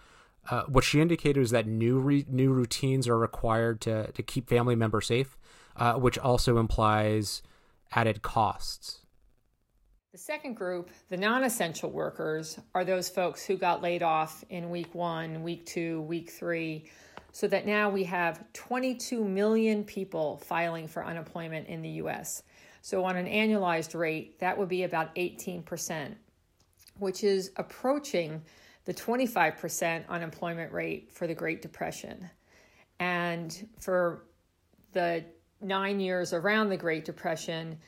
Uh, 0.51 0.65
what 0.65 0.85
she 0.85 1.01
indicated 1.01 1.41
was 1.41 1.51
that 1.51 1.67
new 1.67 1.99
re- 1.99 2.27
new 2.29 2.53
routines 2.53 3.09
are 3.09 3.19
required 3.19 3.81
to 3.81 4.11
to 4.13 4.23
keep 4.23 4.49
family 4.49 4.77
members 4.77 5.07
safe, 5.07 5.37
uh, 5.77 5.95
which 5.95 6.19
also 6.19 6.59
implies 6.59 7.43
added 7.93 8.23
costs. 8.23 9.01
The 10.15 10.19
second 10.19 10.55
group, 10.55 10.91
the 11.09 11.17
non 11.17 11.43
essential 11.43 11.91
workers, 11.91 12.59
are 12.73 12.85
those 12.85 13.09
folks 13.09 13.45
who 13.45 13.57
got 13.57 13.83
laid 13.83 14.03
off 14.03 14.45
in 14.49 14.71
week 14.71 14.95
one, 14.95 15.43
week 15.43 15.67
two, 15.67 16.03
week 16.03 16.31
three, 16.31 16.89
so 17.33 17.49
that 17.49 17.67
now 17.67 17.91
we 17.91 18.05
have 18.05 18.45
22 18.53 19.25
million 19.25 19.83
people 19.83 20.37
filing 20.37 20.87
for 20.87 21.05
unemployment 21.05 21.67
in 21.67 21.83
the 21.83 21.89
US. 22.05 22.45
So, 22.81 23.05
on 23.05 23.17
an 23.17 23.27
annualized 23.27 23.99
rate, 23.99 24.39
that 24.39 24.57
would 24.57 24.69
be 24.69 24.85
about 24.85 25.13
18%, 25.17 26.15
which 26.99 27.25
is 27.25 27.51
approaching 27.57 28.41
the 28.85 28.95
25% 28.95 30.09
unemployment 30.09 30.73
rate 30.73 31.11
for 31.13 31.27
the 31.27 31.35
Great 31.35 31.63
Depression. 31.63 32.29
And 33.01 33.69
for 33.81 34.25
the 34.93 35.25
nine 35.61 36.01
years 36.01 36.33
around 36.33 36.69
the 36.69 36.77
Great 36.77 37.05
Depression, 37.05 37.79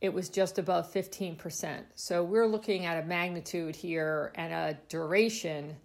it 0.00 0.12
was 0.12 0.28
just 0.28 0.58
above 0.58 0.92
15%. 0.92 1.84
So 1.94 2.24
we're 2.24 2.46
looking 2.46 2.86
at 2.86 3.02
a 3.02 3.06
magnitude 3.06 3.76
here 3.76 4.32
and 4.34 4.52
a 4.52 4.78
duration 4.88 5.76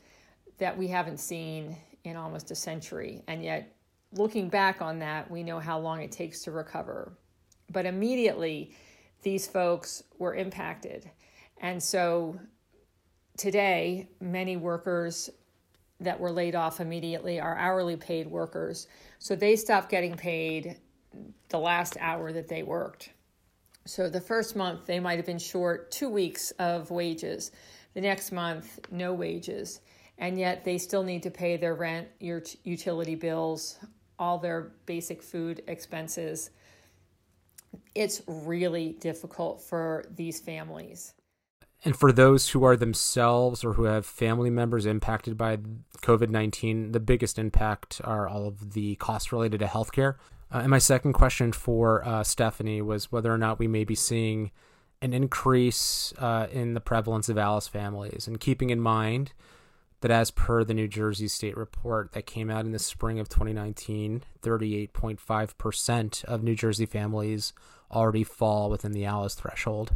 that 0.57 0.75
we 0.75 0.87
haven't 0.87 1.19
seen 1.19 1.77
in 2.03 2.15
almost 2.15 2.49
a 2.51 2.55
century. 2.55 3.23
And 3.27 3.43
yet, 3.43 3.75
looking 4.13 4.49
back 4.49 4.81
on 4.81 4.99
that, 4.99 5.29
we 5.29 5.43
know 5.43 5.59
how 5.59 5.77
long 5.77 6.01
it 6.01 6.11
takes 6.11 6.41
to 6.43 6.51
recover. 6.51 7.13
But 7.71 7.85
immediately, 7.85 8.75
these 9.21 9.45
folks 9.45 10.03
were 10.17 10.33
impacted. 10.33 11.09
And 11.59 11.81
so 11.81 12.39
today, 13.37 14.09
many 14.19 14.57
workers 14.57 15.29
that 15.99 16.19
were 16.19 16.31
laid 16.31 16.55
off 16.55 16.79
immediately 16.79 17.39
are 17.39 17.55
hourly 17.55 17.95
paid 17.95 18.27
workers. 18.27 18.87
So 19.19 19.35
they 19.35 19.55
stopped 19.55 19.89
getting 19.89 20.15
paid 20.15 20.77
the 21.49 21.59
last 21.59 21.97
hour 21.99 22.31
that 22.31 22.47
they 22.47 22.63
worked. 22.63 23.11
So 23.85 24.09
the 24.09 24.21
first 24.21 24.55
month, 24.55 24.85
they 24.85 24.99
might 24.99 25.15
have 25.15 25.25
been 25.25 25.39
short 25.39 25.91
two 25.91 26.09
weeks 26.09 26.51
of 26.59 26.91
wages. 26.91 27.51
The 27.93 28.01
next 28.01 28.31
month, 28.31 28.79
no 28.91 29.13
wages. 29.13 29.79
And 30.17 30.37
yet 30.37 30.65
they 30.65 30.77
still 30.77 31.03
need 31.03 31.23
to 31.23 31.31
pay 31.31 31.57
their 31.57 31.73
rent, 31.73 32.07
your 32.19 32.43
utility 32.63 33.15
bills, 33.15 33.79
all 34.19 34.37
their 34.39 34.73
basic 34.85 35.23
food 35.23 35.63
expenses. 35.67 36.49
It's 37.95 38.21
really 38.27 38.97
difficult 38.99 39.61
for 39.61 40.05
these 40.15 40.39
families. 40.39 41.13
And 41.87 41.95
for 41.95 42.11
those 42.11 42.49
who 42.49 42.65
are 42.65 42.75
themselves 42.75 43.63
or 43.63 43.71
who 43.71 43.85
have 43.85 44.05
family 44.05 44.49
members 44.49 44.85
impacted 44.85 45.37
by 45.37 45.55
COVID 46.01 46.29
19, 46.29 46.91
the 46.91 46.99
biggest 46.99 47.39
impact 47.39 48.01
are 48.03 48.27
all 48.27 48.45
of 48.45 48.73
the 48.73 48.95
costs 48.95 49.31
related 49.31 49.61
to 49.61 49.67
healthcare. 49.67 50.15
Uh, 50.53 50.57
and 50.57 50.69
my 50.69 50.79
second 50.79 51.13
question 51.13 51.53
for 51.53 52.05
uh, 52.05 52.25
Stephanie 52.25 52.81
was 52.81 53.09
whether 53.09 53.33
or 53.33 53.37
not 53.37 53.57
we 53.57 53.69
may 53.69 53.85
be 53.85 53.95
seeing 53.95 54.51
an 55.01 55.13
increase 55.13 56.13
uh, 56.17 56.47
in 56.51 56.73
the 56.73 56.81
prevalence 56.81 57.29
of 57.29 57.37
Alice 57.37 57.69
families, 57.69 58.27
and 58.27 58.41
keeping 58.41 58.69
in 58.69 58.81
mind 58.81 59.31
that 60.01 60.11
as 60.11 60.29
per 60.29 60.65
the 60.65 60.73
New 60.73 60.89
Jersey 60.89 61.29
State 61.29 61.55
report 61.55 62.11
that 62.11 62.25
came 62.25 62.49
out 62.49 62.65
in 62.65 62.73
the 62.73 62.79
spring 62.79 63.17
of 63.17 63.29
2019, 63.29 64.23
38.5% 64.43 66.25
of 66.25 66.43
New 66.43 66.55
Jersey 66.55 66.85
families 66.85 67.53
already 67.89 68.25
fall 68.25 68.69
within 68.69 68.91
the 68.91 69.05
Alice 69.05 69.35
threshold. 69.35 69.93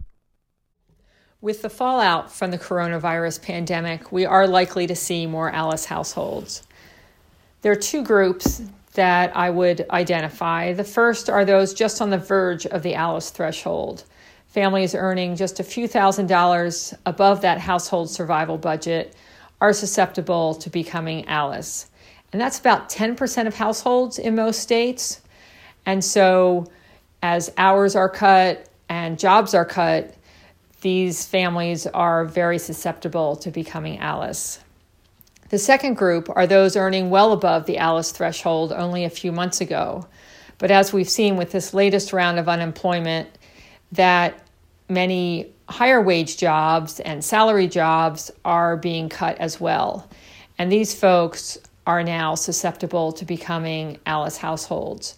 With 1.42 1.64
the 1.64 1.72
fallout 1.72 2.32
from 2.32 2.52
the 2.52 2.60
coronavirus 2.60 3.42
pandemic, 3.42 4.12
we 4.12 4.28
are 4.28 4.46
likely 4.46 4.86
to 4.86 4.96
see 4.96 5.26
more 5.26 5.50
Alice 5.50 5.86
households. 5.86 6.62
There 7.64 7.72
are 7.72 7.76
two 7.76 8.04
groups 8.04 8.62
that 8.94 9.36
I 9.36 9.50
would 9.50 9.88
identify. 9.90 10.74
The 10.74 10.84
first 10.84 11.32
are 11.32 11.44
those 11.44 11.74
just 11.74 12.00
on 12.00 12.12
the 12.12 12.20
verge 12.20 12.68
of 12.68 12.84
the 12.84 12.94
Alice 12.94 13.32
threshold. 13.32 14.04
Families 14.50 14.94
earning 14.94 15.36
just 15.36 15.60
a 15.60 15.64
few 15.64 15.88
thousand 15.88 16.28
dollars 16.28 16.94
above 17.08 17.42
that 17.42 17.58
household 17.58 18.12
survival 18.12 18.60
budget 18.60 19.16
are 19.60 19.74
susceptible 19.74 20.54
to 20.54 20.70
becoming 20.70 21.28
Alice. 21.28 21.90
And 22.32 22.40
that's 22.40 22.60
about 22.60 22.88
10% 22.88 23.48
of 23.48 23.56
households 23.56 24.20
in 24.20 24.36
most 24.36 24.60
states. 24.60 25.22
And 25.88 26.06
so, 26.06 26.68
as 27.24 27.52
hours 27.58 27.96
are 27.96 28.10
cut 28.10 28.70
and 28.90 29.18
jobs 29.18 29.56
are 29.56 29.66
cut, 29.66 30.14
these 30.82 31.26
families 31.26 31.88
are 31.88 32.26
very 32.26 32.58
susceptible 32.58 33.36
to 33.38 33.52
becoming 33.52 34.00
Alice. 34.00 34.60
The 35.50 35.60
second 35.60 35.96
group 35.96 36.30
are 36.36 36.48
those 36.48 36.76
earning 36.76 37.10
well 37.10 37.34
above 37.34 37.66
the 37.66 37.78
ALICE 37.78 38.12
threshold 38.12 38.72
only 38.72 39.04
a 39.04 39.10
few 39.10 39.32
months 39.32 39.62
ago. 39.62 40.08
But 40.58 40.72
as 40.72 40.94
we've 40.94 41.10
seen 41.10 41.38
with 41.38 41.52
this 41.52 41.74
latest 41.74 42.14
round 42.14 42.40
of 42.40 42.48
unemployment, 42.48 43.28
that 43.92 44.40
many 44.90 45.52
higher 45.68 46.02
wage 46.02 46.38
jobs 46.38 47.00
and 47.00 47.24
salary 47.24 47.68
jobs 47.68 48.32
are 48.46 48.78
being 48.78 49.10
cut 49.10 49.38
as 49.40 49.60
well. 49.60 50.10
And 50.58 50.72
these 50.72 50.94
folks 50.94 51.58
are 51.88 52.04
now 52.04 52.36
susceptible 52.36 53.12
to 53.14 53.26
becoming 53.26 54.00
ALICE 54.06 54.38
households. 54.38 55.18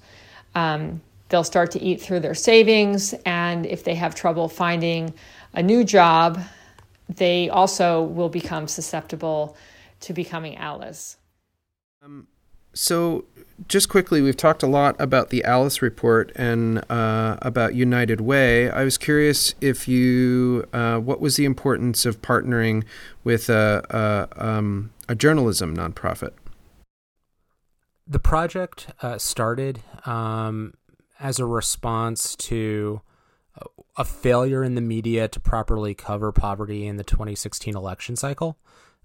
Um, 0.56 1.02
they'll 1.30 1.44
start 1.44 1.72
to 1.72 1.82
eat 1.82 2.02
through 2.02 2.22
their 2.22 2.36
savings, 2.36 3.14
and 3.26 3.66
if 3.66 3.84
they 3.84 3.96
have 3.96 4.16
trouble 4.16 4.48
finding 4.48 5.14
a 5.54 5.64
new 5.64 5.84
job, 5.84 6.40
they 7.10 7.50
also 7.50 8.02
will 8.02 8.30
become 8.30 8.68
susceptible 8.68 9.56
to 10.02 10.14
becoming 10.14 10.58
ALICE. 10.58 11.18
So, 12.74 13.26
just 13.68 13.88
quickly, 13.88 14.22
we've 14.22 14.36
talked 14.36 14.64
a 14.64 14.68
lot 14.68 14.96
about 15.00 15.30
the 15.30 15.44
Alice 15.44 15.82
report 15.82 16.32
and 16.36 16.84
uh, 16.90 17.38
about 17.42 17.76
United 17.76 18.20
Way. 18.20 18.70
I 18.70 18.84
was 18.84 18.98
curious 18.98 19.54
if 19.62 19.88
you, 19.88 20.68
uh, 20.74 20.98
what 20.98 21.22
was 21.22 21.36
the 21.36 21.46
importance 21.46 22.06
of 22.06 22.22
partnering 22.22 22.84
with 23.24 23.50
a, 23.50 24.28
a, 24.36 24.44
um, 24.44 24.92
a 25.08 25.14
journalism 25.14 25.78
nonprofit? 25.78 26.32
The 28.08 28.20
project 28.20 28.88
uh, 29.02 29.20
started 29.20 29.82
um, 30.06 30.74
as 31.20 31.40
a 31.40 31.46
response 31.46 32.36
to 32.38 33.02
a 33.96 34.04
failure 34.04 34.64
in 34.64 34.76
the 34.76 34.82
media 34.82 35.28
to 35.28 35.40
properly 35.40 35.94
cover 35.94 36.32
poverty 36.32 36.88
in 36.88 36.98
the 36.98 37.04
2016 37.04 37.76
election 37.76 38.16
cycle. 38.16 38.58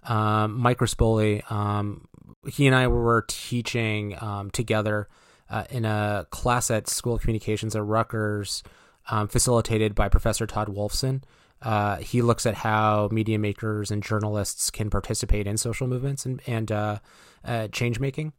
Um, 0.04 0.58
Mike 0.58 0.78
Rispoli, 0.78 1.50
um, 1.50 2.08
he 2.46 2.66
and 2.66 2.74
I 2.74 2.86
were 2.88 3.24
teaching 3.28 4.16
um, 4.20 4.50
together 4.50 5.08
uh, 5.50 5.64
in 5.70 5.84
a 5.84 6.26
class 6.30 6.70
at 6.70 6.88
School 6.88 7.14
of 7.14 7.20
Communications 7.20 7.74
at 7.76 7.84
Rutgers, 7.84 8.62
um, 9.10 9.28
facilitated 9.28 9.94
by 9.94 10.08
Professor 10.08 10.46
Todd 10.46 10.68
Wolfson. 10.68 11.22
Uh, 11.60 11.96
he 11.96 12.22
looks 12.22 12.46
at 12.46 12.54
how 12.54 13.08
media 13.10 13.38
makers 13.38 13.90
and 13.90 14.02
journalists 14.02 14.70
can 14.70 14.90
participate 14.90 15.46
in 15.46 15.56
social 15.56 15.88
movements 15.88 16.24
and, 16.24 16.40
and 16.46 16.70
uh, 16.70 16.98
uh 17.44 17.66
change 17.68 17.98
making. 17.98 18.32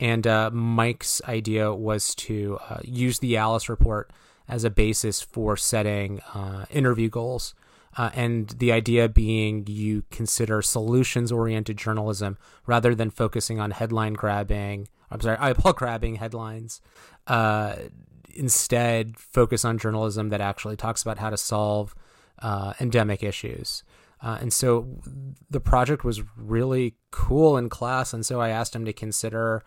And 0.00 0.26
uh, 0.26 0.50
Mike's 0.50 1.22
idea 1.28 1.72
was 1.72 2.14
to 2.16 2.58
uh, 2.68 2.78
use 2.82 3.18
the 3.18 3.36
Alice 3.36 3.68
report 3.68 4.10
as 4.48 4.64
a 4.64 4.70
basis 4.70 5.20
for 5.20 5.56
setting 5.56 6.20
uh, 6.34 6.66
interview 6.70 7.08
goals. 7.08 7.54
Uh, 7.96 8.10
and 8.14 8.48
the 8.58 8.72
idea 8.72 9.08
being 9.08 9.64
you 9.68 10.02
consider 10.10 10.60
solutions 10.60 11.30
oriented 11.30 11.76
journalism 11.76 12.36
rather 12.66 12.94
than 12.94 13.08
focusing 13.08 13.60
on 13.60 13.70
headline 13.70 14.14
grabbing, 14.14 14.88
I'm 15.10 15.20
sorry, 15.20 15.36
eyeball 15.40 15.72
grabbing 15.72 16.16
headlines. 16.16 16.80
Uh, 17.26 17.76
instead, 18.34 19.16
focus 19.16 19.64
on 19.64 19.78
journalism 19.78 20.30
that 20.30 20.40
actually 20.40 20.76
talks 20.76 21.02
about 21.02 21.18
how 21.18 21.30
to 21.30 21.36
solve 21.36 21.94
uh, 22.40 22.74
endemic 22.80 23.22
issues. 23.22 23.84
Uh, 24.20 24.38
and 24.40 24.52
so 24.52 24.88
the 25.50 25.60
project 25.60 26.02
was 26.02 26.22
really 26.36 26.94
cool 27.10 27.56
in 27.56 27.68
class. 27.68 28.12
And 28.12 28.24
so 28.24 28.40
I 28.40 28.48
asked 28.48 28.74
him 28.74 28.84
to 28.86 28.92
consider 28.92 29.62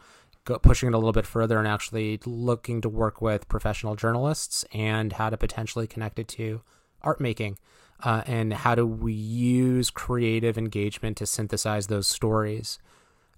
pushing 0.62 0.88
it 0.88 0.94
a 0.94 0.98
little 0.98 1.14
bit 1.14 1.26
further 1.26 1.60
and 1.60 1.68
actually 1.68 2.20
looking 2.26 2.82
to 2.82 2.90
work 2.90 3.22
with 3.22 3.48
professional 3.48 3.96
journalists 3.96 4.66
and 4.74 5.14
how 5.14 5.30
to 5.30 5.38
potentially 5.38 5.88
connect 5.88 6.20
it 6.20 6.28
to 6.30 6.62
art 7.02 7.20
making. 7.20 7.58
Uh, 8.04 8.22
and 8.28 8.54
how 8.54 8.76
do 8.76 8.86
we 8.86 9.14
use 9.14 9.90
creative 9.90 10.58
engagement 10.58 11.18
to 11.18 11.26
synthesize 11.26 11.88
those 11.88 12.08
stories? 12.08 12.80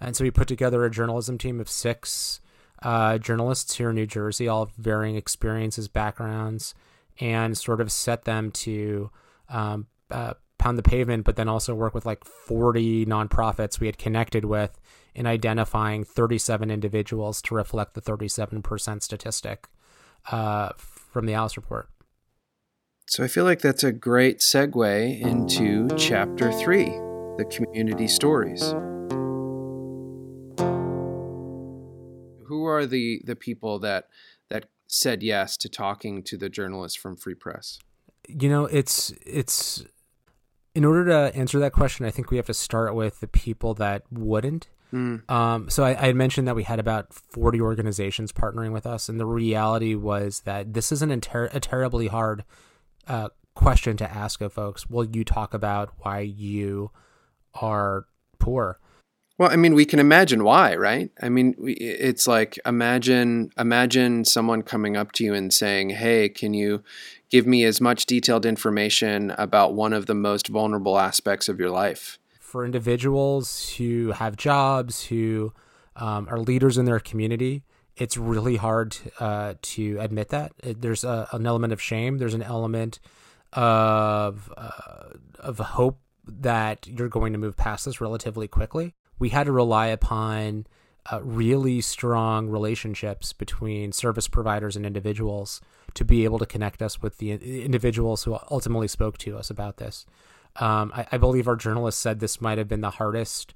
And 0.01 0.15
so 0.15 0.23
we 0.23 0.31
put 0.31 0.47
together 0.47 0.83
a 0.83 0.91
journalism 0.91 1.37
team 1.37 1.59
of 1.59 1.69
six 1.69 2.41
uh, 2.83 3.17
journalists 3.17 3.75
here 3.75 3.89
in 3.89 3.95
New 3.95 4.05
Jersey, 4.05 4.47
all 4.47 4.69
varying 4.77 5.15
experiences, 5.15 5.87
backgrounds, 5.87 6.73
and 7.19 7.57
sort 7.57 7.81
of 7.81 7.91
set 7.91 8.25
them 8.25 8.51
to 8.51 9.09
um, 9.49 9.87
uh, 10.11 10.33
pound 10.57 10.77
the 10.77 10.83
pavement, 10.83 11.23
but 11.23 11.35
then 11.35 11.49
also 11.49 11.73
work 11.73 11.93
with 11.93 12.05
like 12.05 12.23
40 12.23 13.05
nonprofits 13.05 13.79
we 13.79 13.87
had 13.87 13.97
connected 13.97 14.45
with 14.45 14.79
in 15.15 15.25
identifying 15.25 16.03
37 16.03 16.69
individuals 16.71 17.41
to 17.43 17.55
reflect 17.55 17.93
the 17.93 18.01
37% 18.01 19.03
statistic 19.03 19.67
uh, 20.31 20.69
from 20.77 21.25
the 21.25 21.33
Alice 21.33 21.57
report. 21.57 21.89
So 23.07 23.23
I 23.23 23.27
feel 23.27 23.43
like 23.43 23.61
that's 23.61 23.83
a 23.83 23.91
great 23.91 24.39
segue 24.39 25.19
into 25.19 25.87
chapter 25.97 26.51
three 26.51 26.99
the 27.37 27.45
community 27.45 28.07
stories. 28.07 28.61
Who 32.47 32.65
are 32.65 32.85
the, 32.85 33.21
the 33.23 33.35
people 33.35 33.79
that, 33.79 34.09
that 34.49 34.65
said 34.87 35.23
yes 35.23 35.55
to 35.57 35.69
talking 35.69 36.21
to 36.23 36.37
the 36.37 36.49
journalists 36.49 36.97
from 36.97 37.15
Free 37.15 37.35
Press? 37.35 37.79
You 38.27 38.49
know, 38.49 38.65
it's 38.65 39.11
it's 39.25 39.85
in 40.75 40.85
order 40.85 41.05
to 41.05 41.35
answer 41.35 41.59
that 41.59 41.73
question, 41.73 42.05
I 42.05 42.11
think 42.11 42.29
we 42.29 42.37
have 42.37 42.45
to 42.45 42.53
start 42.53 42.93
with 42.93 43.21
the 43.21 43.27
people 43.27 43.73
that 43.75 44.03
wouldn't. 44.11 44.69
Mm. 44.93 45.29
Um, 45.29 45.69
so 45.69 45.83
I, 45.83 45.89
I, 45.91 46.07
had 46.07 46.15
mentioned 46.15 46.47
that 46.47 46.55
we 46.55 46.63
had 46.63 46.79
about 46.79 47.13
40 47.13 47.61
organizations 47.61 48.31
partnering 48.31 48.71
with 48.71 48.87
us, 48.87 49.07
and 49.07 49.19
the 49.19 49.25
reality 49.25 49.93
was 49.93 50.41
that 50.41 50.73
this 50.73 50.91
is 50.91 51.03
an 51.03 51.21
ter- 51.21 51.49
a 51.53 51.59
terribly 51.59 52.07
hard 52.07 52.43
uh, 53.07 53.29
question 53.53 53.97
to 53.97 54.11
ask 54.11 54.41
of 54.41 54.51
folks. 54.51 54.89
Will 54.89 55.05
you 55.05 55.23
talk 55.23 55.53
about 55.53 55.93
why 55.99 56.21
you 56.21 56.89
are 57.53 58.05
poor? 58.39 58.79
Well, 59.37 59.51
I 59.51 59.55
mean, 59.55 59.73
we 59.73 59.85
can 59.85 59.99
imagine 59.99 60.43
why, 60.43 60.75
right? 60.75 61.11
I 61.21 61.29
mean, 61.29 61.55
it's 61.59 62.27
like 62.27 62.57
imagine 62.65 63.51
imagine 63.57 64.25
someone 64.25 64.63
coming 64.63 64.97
up 64.97 65.11
to 65.13 65.23
you 65.23 65.33
and 65.33 65.53
saying, 65.53 65.91
"Hey, 65.91 66.29
can 66.29 66.53
you 66.53 66.83
give 67.29 67.45
me 67.45 67.63
as 67.63 67.79
much 67.79 68.05
detailed 68.05 68.45
information 68.45 69.31
about 69.37 69.75
one 69.75 69.93
of 69.93 70.07
the 70.07 70.15
most 70.15 70.47
vulnerable 70.47 70.97
aspects 70.99 71.47
of 71.47 71.59
your 71.59 71.69
life?" 71.69 72.17
For 72.49 72.65
individuals 72.65 73.69
who 73.77 74.11
have 74.11 74.35
jobs, 74.35 75.05
who 75.05 75.53
um, 75.95 76.27
are 76.29 76.39
leaders 76.39 76.77
in 76.77 76.85
their 76.85 76.99
community, 76.99 77.63
it's 77.95 78.17
really 78.17 78.55
hard 78.55 78.97
uh, 79.19 79.53
to 79.61 79.97
admit 79.99 80.29
that. 80.29 80.53
There's 80.63 81.03
a, 81.03 81.27
an 81.31 81.45
element 81.45 81.73
of 81.73 81.81
shame. 81.81 82.17
There's 82.17 82.33
an 82.33 82.41
element 82.41 82.99
of 83.53 84.51
uh, 84.57 85.13
of 85.39 85.59
hope 85.59 85.99
that 86.25 86.87
you're 86.87 87.09
going 87.09 87.33
to 87.33 87.39
move 87.39 87.55
past 87.55 87.85
this 87.85 88.01
relatively 88.01 88.47
quickly. 88.47 88.93
We 89.19 89.29
had 89.29 89.45
to 89.45 89.51
rely 89.51 89.87
upon 89.87 90.65
uh, 91.11 91.21
really 91.23 91.81
strong 91.81 92.49
relationships 92.49 93.33
between 93.33 93.91
service 93.91 94.27
providers 94.27 94.75
and 94.75 94.85
individuals 94.85 95.61
to 95.95 96.05
be 96.05 96.23
able 96.23 96.39
to 96.39 96.45
connect 96.45 96.81
us 96.81 97.01
with 97.01 97.17
the 97.17 97.31
individuals 97.31 98.23
who 98.23 98.37
ultimately 98.49 98.87
spoke 98.87 99.17
to 99.19 99.37
us 99.37 99.49
about 99.49 99.77
this. 99.77 100.05
Um, 100.59 100.91
I, 100.95 101.07
I, 101.13 101.17
believe 101.17 101.47
our 101.47 101.55
journalist 101.55 101.99
said 101.99 102.19
this 102.19 102.41
might 102.41 102.57
have 102.57 102.67
been 102.67 102.81
the 102.81 102.89
hardest 102.89 103.53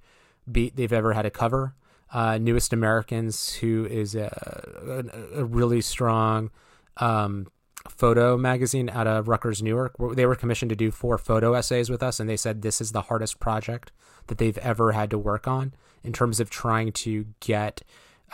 beat 0.50 0.76
they've 0.76 0.94
ever 0.94 1.14
had 1.14 1.24
to 1.24 1.30
cover. 1.30 1.76
Uh, 2.12 2.38
Newest 2.38 2.72
Americans, 2.72 3.56
who 3.56 3.86
is 3.86 4.16
a, 4.16 5.04
a, 5.36 5.42
a 5.42 5.44
really 5.44 5.82
strong 5.82 6.52
um, 6.98 7.48
photo 7.90 8.38
magazine 8.38 8.90
out 8.90 9.08
of 9.08 9.28
Rutgers, 9.28 9.62
Newark, 9.62 9.96
they 10.16 10.26
were 10.26 10.36
commissioned 10.36 10.70
to 10.70 10.76
do 10.76 10.92
four 10.92 11.18
photo 11.18 11.54
essays 11.54 11.90
with 11.90 12.04
us, 12.04 12.20
and 12.20 12.30
they 12.30 12.38
said 12.38 12.62
this 12.62 12.80
is 12.80 12.92
the 12.92 13.02
hardest 13.02 13.40
project 13.40 13.92
that 14.28 14.38
they've 14.38 14.58
ever 14.60 14.94
had 14.94 15.10
to 15.10 15.18
work 15.18 15.48
on 15.48 15.74
in 16.04 16.14
terms 16.14 16.40
of 16.40 16.50
trying 16.50 16.92
to 16.92 17.26
get 17.40 17.82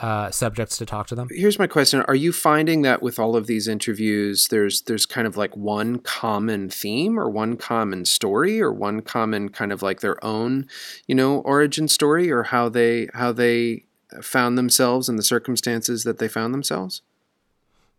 uh, 0.02 0.32
subjects 0.32 0.78
to 0.78 0.86
talk 0.86 1.08
to 1.08 1.16
them. 1.16 1.28
Here's 1.32 1.60
my 1.60 1.68
question: 1.68 2.02
Are 2.08 2.16
you 2.16 2.32
finding 2.32 2.82
that 2.84 3.02
with 3.02 3.20
all 3.20 3.36
of 3.36 3.48
these 3.48 3.68
interviews, 3.68 4.48
there's 4.48 4.82
there's 4.82 5.06
kind 5.06 5.28
of 5.28 5.38
like 5.38 5.56
one 5.56 6.00
common 6.00 6.70
theme, 6.70 7.20
or 7.20 7.30
one 7.30 7.58
common 7.58 8.06
story, 8.06 8.62
or 8.62 8.72
one 8.72 9.02
common 9.02 9.50
kind 9.50 9.72
of 9.72 9.82
like 9.82 10.02
their 10.02 10.24
own, 10.24 10.68
you 11.08 11.16
know, 11.16 11.40
origin 11.40 11.88
story, 11.88 12.32
or 12.32 12.44
how 12.44 12.70
they 12.70 13.10
how 13.14 13.32
they 13.32 13.84
found 14.22 14.58
themselves 14.58 15.10
in 15.10 15.16
the 15.16 15.24
circumstances 15.24 16.04
that 16.04 16.18
they 16.18 16.28
found 16.28 16.54
themselves? 16.54 17.02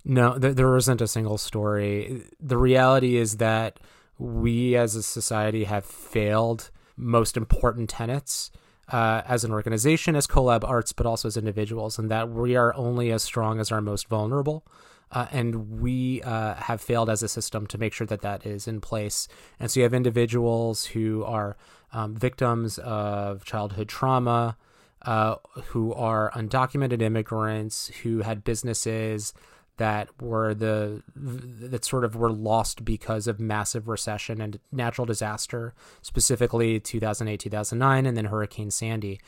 No, 0.05 0.39
there, 0.39 0.55
there 0.55 0.77
isn't 0.77 1.01
a 1.01 1.09
single 1.09 1.39
story. 1.39 2.23
The 2.41 2.57
reality 2.57 3.17
is 3.17 3.37
that 3.37 3.79
we 4.19 4.77
as 4.77 4.95
a 4.95 5.03
society 5.03 5.65
have 5.65 5.85
failed 5.85 6.71
most 6.97 7.37
important 7.37 7.91
tenets 7.91 8.51
uh, 8.91 9.23
as 9.27 9.45
an 9.45 9.53
organization, 9.53 10.17
as 10.17 10.27
Collab 10.27 10.65
Arts, 10.65 10.93
but 10.93 11.07
also 11.07 11.29
as 11.29 11.37
individuals, 11.37 11.99
and 11.99 12.11
that 12.11 12.31
we 12.31 12.57
are 12.57 12.75
only 12.75 13.13
as 13.13 13.23
strong 13.23 13.61
as 13.61 13.73
our 13.73 13.81
most 13.81 14.09
vulnerable. 14.09 14.65
Uh, 15.13 15.27
and 15.33 15.81
we 15.81 16.23
uh, 16.23 16.55
have 16.55 16.81
failed 16.81 17.11
as 17.11 17.23
a 17.23 17.29
system 17.29 17.67
to 17.67 17.77
make 17.77 17.93
sure 17.93 18.07
that 18.07 18.21
that 18.21 18.47
is 18.47 18.69
in 18.69 18.81
place. 18.81 19.27
And 19.59 19.69
so 19.69 19.81
you 19.81 19.85
have 19.85 19.95
individuals 19.95 20.87
who 20.87 21.25
are 21.25 21.57
um, 21.93 22.15
victims 22.15 22.79
of 22.79 23.45
childhood 23.45 23.89
trauma, 23.89 24.57
uh, 25.03 25.37
who 25.67 25.93
are 25.95 26.31
undocumented 26.33 27.03
immigrants, 27.03 27.89
who 28.03 28.21
had 28.21 28.45
businesses 28.45 29.33
that 29.81 30.11
were 30.21 30.53
the 30.53 31.03
that 31.17 31.87
sort 31.87 32.05
of 32.05 32.15
were 32.15 32.31
lost 32.31 32.85
because 32.85 33.27
of 33.27 33.41
massive 33.41 33.89
recession 33.89 34.39
and 34.39 34.61
natural 34.71 35.07
disaster, 35.07 35.73
specifically 36.03 36.79
2008, 36.79 37.41
2009, 37.41 38.05
and 38.05 38.15
then 38.15 38.27
Hurricane 38.27 38.71
Sandy. 38.71 39.19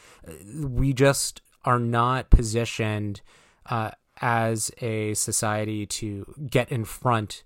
We 0.54 0.92
just 0.92 1.40
are 1.64 1.78
not 1.78 2.28
positioned 2.28 3.22
uh, 3.64 3.92
as 4.20 4.70
a 4.82 5.14
society 5.14 5.86
to 5.86 6.34
get 6.50 6.70
in 6.70 6.84
front 6.84 7.44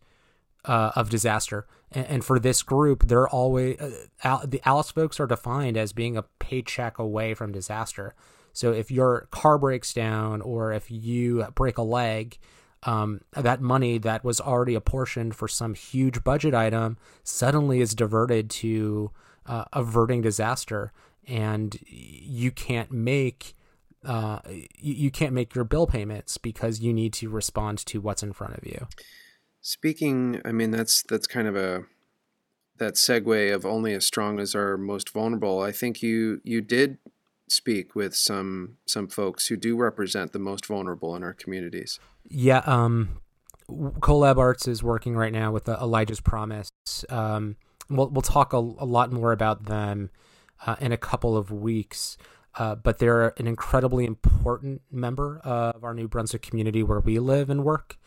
uh, 0.65 0.91
of 0.97 1.09
disaster. 1.09 1.69
And, 1.93 2.07
and, 2.07 2.25
for 2.25 2.41
this 2.41 2.65
group, 2.65 3.07
they're 3.07 3.29
always 3.29 3.79
uh, 3.79 3.93
Al, 4.25 4.43
the 4.45 4.61
Alice 4.65 4.91
folks 4.91 5.21
are 5.21 5.29
defined 5.29 5.77
as 5.77 5.93
being 5.93 6.17
a 6.17 6.25
paycheck 6.41 6.99
away 6.99 7.35
from 7.35 7.53
disaster. 7.53 8.17
So 8.53 8.73
if 8.73 8.91
your 8.91 9.29
car 9.31 9.59
breaks 9.59 9.95
down 9.95 10.41
or 10.41 10.73
if 10.73 10.91
you 10.91 11.47
break 11.55 11.79
a 11.79 11.83
leg, 11.83 12.39
um, 12.87 13.21
that 13.33 13.61
money 13.61 13.99
that 13.99 14.25
was 14.25 14.41
already 14.41 14.75
apportioned 14.75 15.35
for 15.35 15.49
some 15.49 15.75
huge 15.75 16.23
budget 16.23 16.55
item 16.55 16.97
suddenly 17.25 17.81
is 17.81 17.95
diverted 17.95 18.49
to 18.49 19.11
uh, 19.45 19.65
averting 19.73 20.23
disaster, 20.23 20.93
and 21.27 21.77
you 21.87 22.51
can't 22.51 22.93
make 22.93 23.55
uh, 24.05 24.39
you, 24.47 24.95
you 24.95 25.11
can't 25.11 25.33
make 25.33 25.55
your 25.55 25.65
bill 25.65 25.87
payments 25.87 26.39
because 26.39 26.79
you 26.81 26.93
need 26.93 27.13
to 27.13 27.29
respond 27.29 27.79
to 27.87 28.01
what's 28.01 28.23
in 28.23 28.33
front 28.33 28.57
of 28.57 28.65
you. 28.65 28.87
Speaking, 29.61 30.41
I 30.45 30.53
mean 30.53 30.71
that's 30.71 31.03
that's 31.03 31.27
kind 31.27 31.49
of 31.49 31.57
a 31.57 31.85
that 32.79 32.95
segue 32.95 33.53
of 33.53 33.67
only 33.67 33.95
as 33.95 34.07
strong 34.07 34.39
as 34.39 34.55
our 34.55 34.77
most 34.77 35.13
vulnerable. 35.13 35.61
I 35.61 35.73
think 35.73 36.03
you 36.03 36.41
you 36.45 36.61
did 36.61 36.99
speak 37.49 37.95
with 37.95 38.15
some 38.15 38.77
some 38.87 39.09
folks 39.09 39.49
who 39.49 39.57
do 39.57 39.77
represent 39.77 40.33
the 40.33 40.39
most 40.39 40.67
vulnerable 40.67 41.15
in 41.17 41.23
our 41.23 41.33
communities. 41.33 42.01
Yeah, 42.29 42.59
um, 42.67 43.21
Collab 43.69 44.39
Arts 44.39 44.67
is 44.67 44.83
working 44.83 45.17
right 45.17 45.33
now 45.33 45.53
with 45.53 45.69
uh, 45.69 45.79
Elijah's 45.81 46.21
Promise. 46.21 46.71
Um, 47.09 47.57
we'll 47.89 48.09
we'll 48.11 48.23
talk 48.23 48.53
a, 48.53 48.59
a 48.59 48.87
lot 48.87 49.13
more 49.13 49.33
about 49.33 49.67
them 49.67 50.11
uh, 50.67 50.77
in 50.81 50.93
a 50.93 50.99
couple 50.99 51.37
of 51.37 51.51
weeks. 51.51 52.17
Uh, 52.59 52.75
but 52.75 52.99
they're 52.99 53.35
an 53.37 53.47
incredibly 53.47 54.07
important 54.07 54.81
member 54.91 55.43
of 55.45 55.85
our 55.85 55.93
New 55.93 56.09
Brunswick 56.09 56.41
community 56.41 56.83
where 56.83 57.01
we 57.01 57.19
live 57.19 57.51
and 57.51 57.63
work 57.63 57.99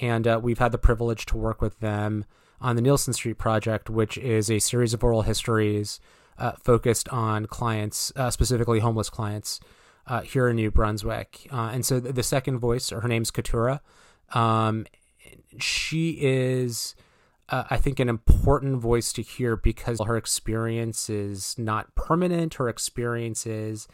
and 0.00 0.26
uh, 0.26 0.40
we've 0.42 0.58
had 0.58 0.72
the 0.72 0.78
privilege 0.78 1.26
to 1.26 1.36
work 1.36 1.60
with 1.60 1.80
them 1.80 2.24
on 2.60 2.76
the 2.76 2.82
Neilson 2.82 3.14
Street 3.14 3.38
Project, 3.38 3.90
which 3.90 4.18
is 4.18 4.50
a 4.50 4.58
series 4.58 4.94
of 4.94 5.02
oral 5.04 5.22
histories 5.22 6.00
uh, 6.38 6.52
focused 6.52 7.08
on 7.10 7.46
clients, 7.46 8.12
uh, 8.16 8.30
specifically 8.30 8.80
homeless 8.80 9.10
clients, 9.10 9.60
uh, 10.06 10.20
here 10.20 10.48
in 10.48 10.56
New 10.56 10.70
Brunswick. 10.70 11.48
Uh, 11.52 11.70
and 11.72 11.84
so 11.84 11.98
the 11.98 12.22
second 12.22 12.58
voice, 12.58 12.90
her 12.90 13.08
name's 13.08 13.30
Katura. 13.30 13.80
Um, 14.32 14.86
she 15.58 16.18
is, 16.20 16.94
uh, 17.48 17.64
I 17.70 17.76
think, 17.76 17.98
an 18.00 18.08
important 18.08 18.78
voice 18.78 19.12
to 19.14 19.22
hear 19.22 19.56
because 19.56 20.00
her 20.04 20.16
experience 20.16 21.10
is 21.10 21.58
not 21.58 21.94
permanent. 21.94 22.54
Her 22.54 22.68
experience 22.68 23.46
is 23.46 23.88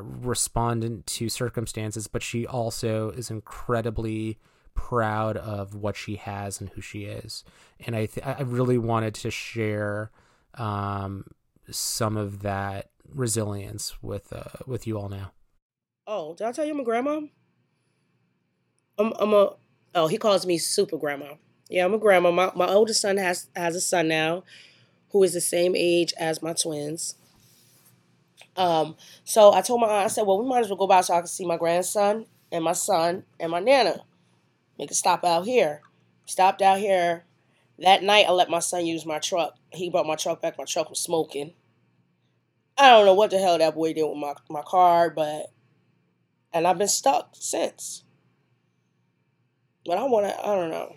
respondent 0.00 1.06
to 1.06 1.28
circumstances, 1.28 2.08
but 2.08 2.22
she 2.22 2.46
also 2.46 3.10
is 3.10 3.30
incredibly 3.30 4.38
proud 4.74 5.36
of 5.36 5.74
what 5.74 5.96
she 5.96 6.16
has 6.16 6.60
and 6.60 6.70
who 6.70 6.80
she 6.80 7.04
is. 7.04 7.44
And 7.84 7.96
I 7.96 8.06
th- 8.06 8.26
I 8.26 8.42
really 8.42 8.78
wanted 8.78 9.14
to 9.16 9.30
share 9.30 10.10
um, 10.54 11.24
some 11.70 12.16
of 12.16 12.42
that 12.42 12.90
resilience 13.14 14.02
with 14.02 14.32
uh, 14.32 14.64
with 14.66 14.86
you 14.86 14.98
all 14.98 15.08
now. 15.08 15.32
Oh, 16.06 16.34
did 16.34 16.46
I 16.46 16.52
tell 16.52 16.64
you 16.64 16.72
I'm 16.72 16.80
a 16.80 16.84
grandma? 16.84 17.20
I'm 18.98 19.12
I'm 19.18 19.32
a 19.32 19.54
oh 19.94 20.06
he 20.06 20.18
calls 20.18 20.46
me 20.46 20.58
super 20.58 20.96
grandma. 20.96 21.34
Yeah, 21.68 21.84
I'm 21.84 21.94
a 21.94 21.98
grandma. 21.98 22.30
My 22.30 22.50
my 22.54 22.68
oldest 22.68 23.00
son 23.00 23.16
has 23.16 23.48
has 23.54 23.76
a 23.76 23.80
son 23.80 24.08
now, 24.08 24.44
who 25.10 25.22
is 25.22 25.34
the 25.34 25.40
same 25.40 25.74
age 25.76 26.12
as 26.18 26.42
my 26.42 26.52
twins. 26.52 27.14
Um, 28.56 28.96
so 29.24 29.52
I 29.52 29.60
told 29.60 29.80
my 29.80 29.86
aunt, 29.86 30.06
I 30.06 30.08
said, 30.08 30.26
well, 30.26 30.42
we 30.42 30.48
might 30.48 30.60
as 30.60 30.68
well 30.68 30.76
go 30.76 30.88
by 30.88 31.00
so 31.00 31.14
I 31.14 31.20
can 31.20 31.28
see 31.28 31.46
my 31.46 31.56
grandson 31.56 32.26
and 32.50 32.64
my 32.64 32.72
son 32.72 33.22
and 33.38 33.52
my 33.52 33.60
nana 33.60 34.00
make 34.78 34.90
a 34.90 34.94
stop 34.94 35.24
out 35.24 35.44
here. 35.44 35.80
Stopped 36.26 36.60
out 36.60 36.78
here. 36.78 37.24
That 37.80 38.02
night, 38.02 38.26
I 38.28 38.32
let 38.32 38.50
my 38.50 38.58
son 38.58 38.86
use 38.86 39.06
my 39.06 39.18
truck. 39.18 39.54
He 39.72 39.90
brought 39.90 40.06
my 40.06 40.16
truck 40.16 40.42
back. 40.42 40.58
My 40.58 40.64
truck 40.64 40.90
was 40.90 41.00
smoking. 41.00 41.54
I 42.76 42.90
don't 42.90 43.06
know 43.06 43.14
what 43.14 43.30
the 43.30 43.38
hell 43.38 43.58
that 43.58 43.74
boy 43.74 43.92
did 43.92 44.04
with 44.04 44.18
my, 44.18 44.34
my 44.50 44.62
car, 44.62 45.10
but. 45.10 45.46
And 46.52 46.66
I've 46.66 46.78
been 46.78 46.88
stuck 46.88 47.30
since. 47.34 48.04
But 49.84 49.98
I 49.98 50.04
want 50.04 50.26
to, 50.26 50.40
I 50.40 50.56
don't 50.56 50.70
know. 50.70 50.96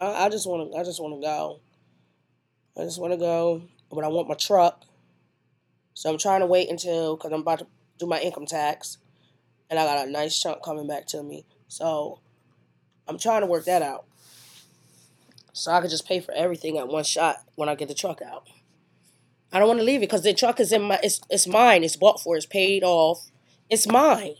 I, 0.00 0.26
I 0.26 0.28
just 0.28 0.46
want 0.48 0.72
to, 0.72 0.78
I 0.78 0.84
just 0.84 1.00
want 1.00 1.14
to 1.14 1.26
go. 1.26 1.60
I 2.76 2.84
just 2.84 3.00
want 3.00 3.12
to 3.12 3.18
go, 3.18 3.62
but 3.90 4.04
I 4.04 4.08
want 4.08 4.28
my 4.28 4.34
truck. 4.34 4.84
So 5.94 6.10
I'm 6.10 6.18
trying 6.18 6.40
to 6.40 6.46
wait 6.46 6.70
until, 6.70 7.16
because 7.16 7.32
I'm 7.32 7.40
about 7.40 7.60
to 7.60 7.66
do 7.98 8.06
my 8.06 8.20
income 8.20 8.46
tax. 8.46 8.98
And 9.70 9.78
I 9.78 9.84
got 9.84 10.06
a 10.06 10.10
nice 10.10 10.40
chunk 10.40 10.62
coming 10.62 10.86
back 10.86 11.06
to 11.08 11.22
me. 11.22 11.44
So 11.68 12.20
I'm 13.06 13.18
trying 13.18 13.42
to 13.42 13.46
work 13.46 13.64
that 13.66 13.82
out. 13.82 14.06
So 15.58 15.72
I 15.72 15.80
could 15.80 15.90
just 15.90 16.06
pay 16.06 16.20
for 16.20 16.32
everything 16.32 16.78
at 16.78 16.88
one 16.88 17.04
shot 17.04 17.38
when 17.56 17.68
I 17.68 17.74
get 17.74 17.88
the 17.88 17.94
truck 17.94 18.22
out. 18.22 18.46
I 19.52 19.58
don't 19.58 19.68
want 19.68 19.80
to 19.80 19.84
leave 19.84 20.00
it 20.00 20.06
because 20.06 20.22
the 20.22 20.34
truck 20.34 20.60
is 20.60 20.72
in 20.72 20.82
my 20.82 21.00
it's 21.02 21.20
it's 21.30 21.46
mine. 21.46 21.82
It's 21.82 21.96
bought 21.96 22.20
for, 22.20 22.36
it's 22.36 22.46
paid 22.46 22.84
off. 22.84 23.30
It's 23.68 23.86
mine. 23.88 24.36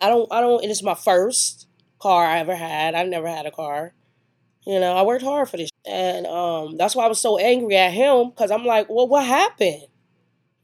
I 0.00 0.08
don't 0.08 0.30
I 0.32 0.40
don't 0.40 0.64
it's 0.64 0.82
my 0.82 0.94
first 0.94 1.66
car 1.98 2.26
I 2.26 2.38
ever 2.38 2.56
had. 2.56 2.94
I've 2.94 3.08
never 3.08 3.28
had 3.28 3.46
a 3.46 3.50
car. 3.50 3.92
You 4.66 4.80
know, 4.80 4.94
I 4.94 5.02
worked 5.02 5.24
hard 5.24 5.48
for 5.48 5.56
this. 5.58 5.70
And 5.86 6.26
um 6.26 6.76
that's 6.76 6.96
why 6.96 7.04
I 7.04 7.08
was 7.08 7.20
so 7.20 7.38
angry 7.38 7.76
at 7.76 7.92
him 7.92 8.30
because 8.30 8.50
I'm 8.50 8.64
like, 8.64 8.88
well, 8.88 9.06
what 9.06 9.26
happened? 9.26 9.86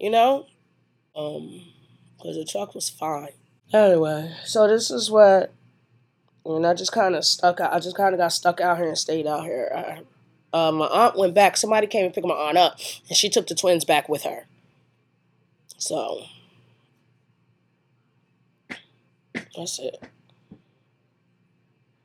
You 0.01 0.11
know? 0.11 0.47
Um, 1.15 1.63
because 2.17 2.37
the 2.37 2.45
truck 2.45 2.75
was 2.75 2.89
fine. 2.89 3.29
Anyway, 3.73 4.35
so 4.45 4.67
this 4.67 4.91
is 4.91 5.11
what 5.11 5.53
and 6.45 6.67
I 6.67 6.75
just 6.75 6.93
kind 6.93 7.15
of 7.15 7.25
stuck 7.25 7.61
out. 7.61 7.73
I 7.73 7.81
just 7.81 7.97
kind 7.97 8.15
of 8.15 8.19
got 8.19 8.29
stuck 8.29 8.61
out 8.61 8.77
here 8.77 8.89
and 8.89 8.99
stayed 8.99 9.27
out 9.27 9.45
here. 9.45 10.03
Uh, 10.53 10.71
my 10.71 10.87
aunt 10.87 11.17
went 11.17 11.35
back. 11.35 11.57
Somebody 11.57 11.87
came 11.87 12.05
and 12.05 12.15
picked 12.15 12.27
my 12.27 12.35
aunt 12.35 12.59
up, 12.59 12.79
and 13.09 13.17
she 13.17 13.29
took 13.29 13.47
the 13.47 13.55
twins 13.55 13.85
back 13.85 14.09
with 14.09 14.23
her. 14.23 14.45
So 15.79 16.23
that's 19.57 19.79
it. 19.79 20.03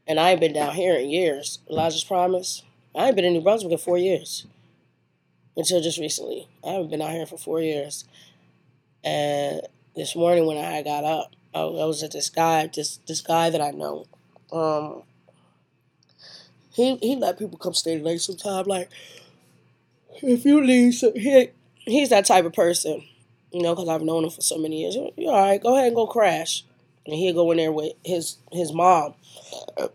And 0.08 0.20
I 0.20 0.32
ain't 0.32 0.40
been 0.40 0.54
down 0.54 0.74
here 0.74 0.96
in 0.96 1.10
years. 1.10 1.60
Elijah's 1.70 2.04
Promise. 2.04 2.64
I 2.96 3.08
ain't 3.08 3.16
been 3.16 3.26
in 3.26 3.34
New 3.34 3.42
Brunswick 3.42 3.72
in 3.72 3.78
four 3.78 3.98
years. 3.98 4.48
Until 5.56 5.82
just 5.82 6.00
recently. 6.00 6.48
I 6.66 6.72
haven't 6.72 6.90
been 6.90 7.02
out 7.02 7.12
here 7.12 7.28
for 7.28 7.38
four 7.38 7.62
years. 7.62 8.06
And 9.04 9.62
this 9.96 10.16
morning 10.16 10.48
when 10.48 10.58
I 10.58 10.82
got 10.82 11.04
up, 11.04 11.32
I, 11.54 11.60
I 11.60 11.86
was 11.86 12.02
at 12.02 12.12
this 12.12 12.30
guy, 12.30 12.68
this 12.74 12.98
this 13.08 13.22
guy 13.22 13.50
that 13.50 13.62
I 13.62 13.72
know 13.72 14.08
um, 14.52 15.04
he 16.72 16.96
he 16.98 17.16
let 17.16 17.40
people 17.40 17.58
come 17.58 17.74
stay 17.74 18.00
late 18.00 18.22
sometimes. 18.22 18.68
Like 18.68 18.90
if 20.22 20.46
you 20.46 20.64
leave, 20.64 20.94
so 20.96 21.12
he 21.14 21.50
he's 21.78 22.10
that 22.10 22.26
type 22.26 22.46
of 22.46 22.54
person, 22.54 23.04
you 23.52 23.62
know, 23.62 23.76
because 23.76 23.90
I've 23.90 24.02
known 24.02 24.24
him 24.24 24.30
for 24.30 24.42
so 24.42 24.58
many 24.58 24.82
years. 24.82 24.96
You're 25.18 25.32
all 25.32 25.42
right? 25.42 25.62
Go 25.62 25.76
ahead 25.76 25.88
and 25.88 25.96
go 25.96 26.08
crash, 26.08 26.64
and 27.06 27.16
he'll 27.16 27.34
go 27.34 27.52
in 27.52 27.58
there 27.58 27.72
with 27.72 27.94
his 28.04 28.38
his 28.52 28.74
mom 28.74 29.14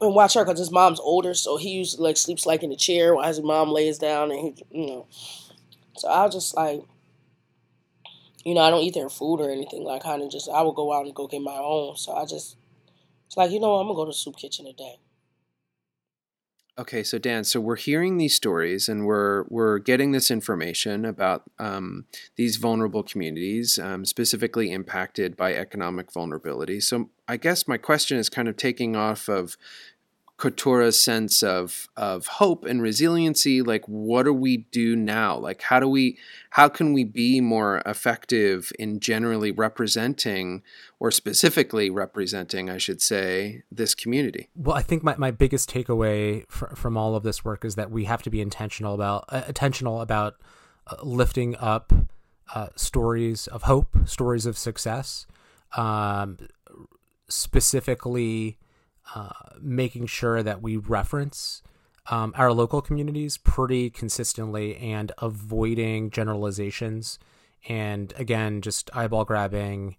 and 0.00 0.14
watch 0.14 0.34
her 0.34 0.44
because 0.44 0.58
his 0.58 0.70
mom's 0.70 1.00
older, 1.00 1.34
so 1.34 1.56
he 1.56 1.70
usually 1.70 2.02
like 2.04 2.16
sleeps 2.16 2.46
like 2.46 2.62
in 2.62 2.70
the 2.70 2.76
chair 2.76 3.14
while 3.14 3.28
his 3.28 3.40
mom 3.40 3.70
lays 3.70 3.98
down, 3.98 4.30
and 4.30 4.40
he 4.40 4.64
you 4.70 4.86
know. 4.86 5.06
So 5.96 6.08
I 6.08 6.24
was 6.24 6.34
just 6.34 6.56
like, 6.56 6.82
you 8.44 8.54
know, 8.54 8.60
I 8.60 8.70
don't 8.70 8.82
eat 8.82 8.94
their 8.94 9.08
food 9.08 9.40
or 9.40 9.50
anything. 9.50 9.84
Like, 9.84 10.02
kind 10.02 10.22
of 10.22 10.30
just 10.30 10.48
I 10.48 10.62
would 10.62 10.74
go 10.74 10.92
out 10.92 11.06
and 11.06 11.14
go 11.14 11.26
get 11.26 11.42
my 11.42 11.56
own. 11.56 11.96
So 11.96 12.12
I 12.12 12.24
just 12.26 12.56
like, 13.36 13.50
you 13.50 13.60
know, 13.60 13.74
I'm 13.74 13.86
gonna 13.86 13.96
go 13.96 14.04
to 14.04 14.10
the 14.10 14.14
soup 14.14 14.36
kitchen 14.36 14.66
today. 14.66 14.98
Okay, 16.76 17.04
so 17.04 17.18
Dan, 17.18 17.44
so 17.44 17.60
we're 17.60 17.76
hearing 17.76 18.16
these 18.16 18.34
stories 18.34 18.88
and 18.88 19.06
we're 19.06 19.44
we're 19.48 19.78
getting 19.78 20.10
this 20.10 20.28
information 20.28 21.04
about 21.04 21.44
um, 21.60 22.06
these 22.34 22.56
vulnerable 22.56 23.04
communities, 23.04 23.78
um, 23.78 24.04
specifically 24.04 24.72
impacted 24.72 25.36
by 25.36 25.54
economic 25.54 26.10
vulnerability. 26.12 26.80
So 26.80 27.10
I 27.28 27.36
guess 27.36 27.68
my 27.68 27.76
question 27.76 28.18
is 28.18 28.28
kind 28.28 28.48
of 28.48 28.56
taking 28.56 28.96
off 28.96 29.28
of 29.28 29.56
Katura's 30.36 31.00
sense 31.00 31.42
of 31.44 31.88
of 31.96 32.26
hope 32.26 32.64
and 32.64 32.82
resiliency. 32.82 33.62
Like, 33.62 33.86
what 33.86 34.24
do 34.24 34.32
we 34.32 34.58
do 34.72 34.96
now? 34.96 35.36
Like, 35.36 35.62
how 35.62 35.78
do 35.78 35.88
we 35.88 36.18
how 36.50 36.68
can 36.68 36.92
we 36.92 37.04
be 37.04 37.40
more 37.40 37.82
effective 37.86 38.72
in 38.78 38.98
generally 38.98 39.52
representing 39.52 40.62
or 40.98 41.12
specifically 41.12 41.88
representing, 41.88 42.68
I 42.68 42.78
should 42.78 43.00
say, 43.00 43.62
this 43.70 43.94
community? 43.94 44.50
Well, 44.56 44.76
I 44.76 44.82
think 44.82 45.04
my, 45.04 45.14
my 45.16 45.30
biggest 45.30 45.70
takeaway 45.70 46.44
fr- 46.48 46.74
from 46.74 46.96
all 46.96 47.14
of 47.14 47.22
this 47.22 47.44
work 47.44 47.64
is 47.64 47.76
that 47.76 47.92
we 47.92 48.04
have 48.04 48.22
to 48.22 48.30
be 48.30 48.40
intentional 48.40 48.94
about 48.94 49.26
uh, 49.28 49.42
intentional 49.46 50.00
about 50.00 50.34
uh, 50.88 50.96
lifting 51.04 51.54
up 51.56 51.92
uh, 52.54 52.68
stories 52.74 53.46
of 53.46 53.62
hope, 53.62 53.96
stories 54.04 54.46
of 54.46 54.58
success, 54.58 55.26
um, 55.76 56.38
specifically 57.28 58.58
uh, 59.14 59.30
making 59.60 60.06
sure 60.06 60.42
that 60.42 60.62
we 60.62 60.76
reference 60.76 61.62
um, 62.10 62.32
our 62.36 62.52
local 62.52 62.82
communities 62.82 63.36
pretty 63.38 63.90
consistently 63.90 64.76
and 64.76 65.12
avoiding 65.18 66.10
generalizations 66.10 67.18
and 67.68 68.12
again 68.16 68.60
just 68.60 68.90
eyeball 68.94 69.24
grabbing 69.24 69.96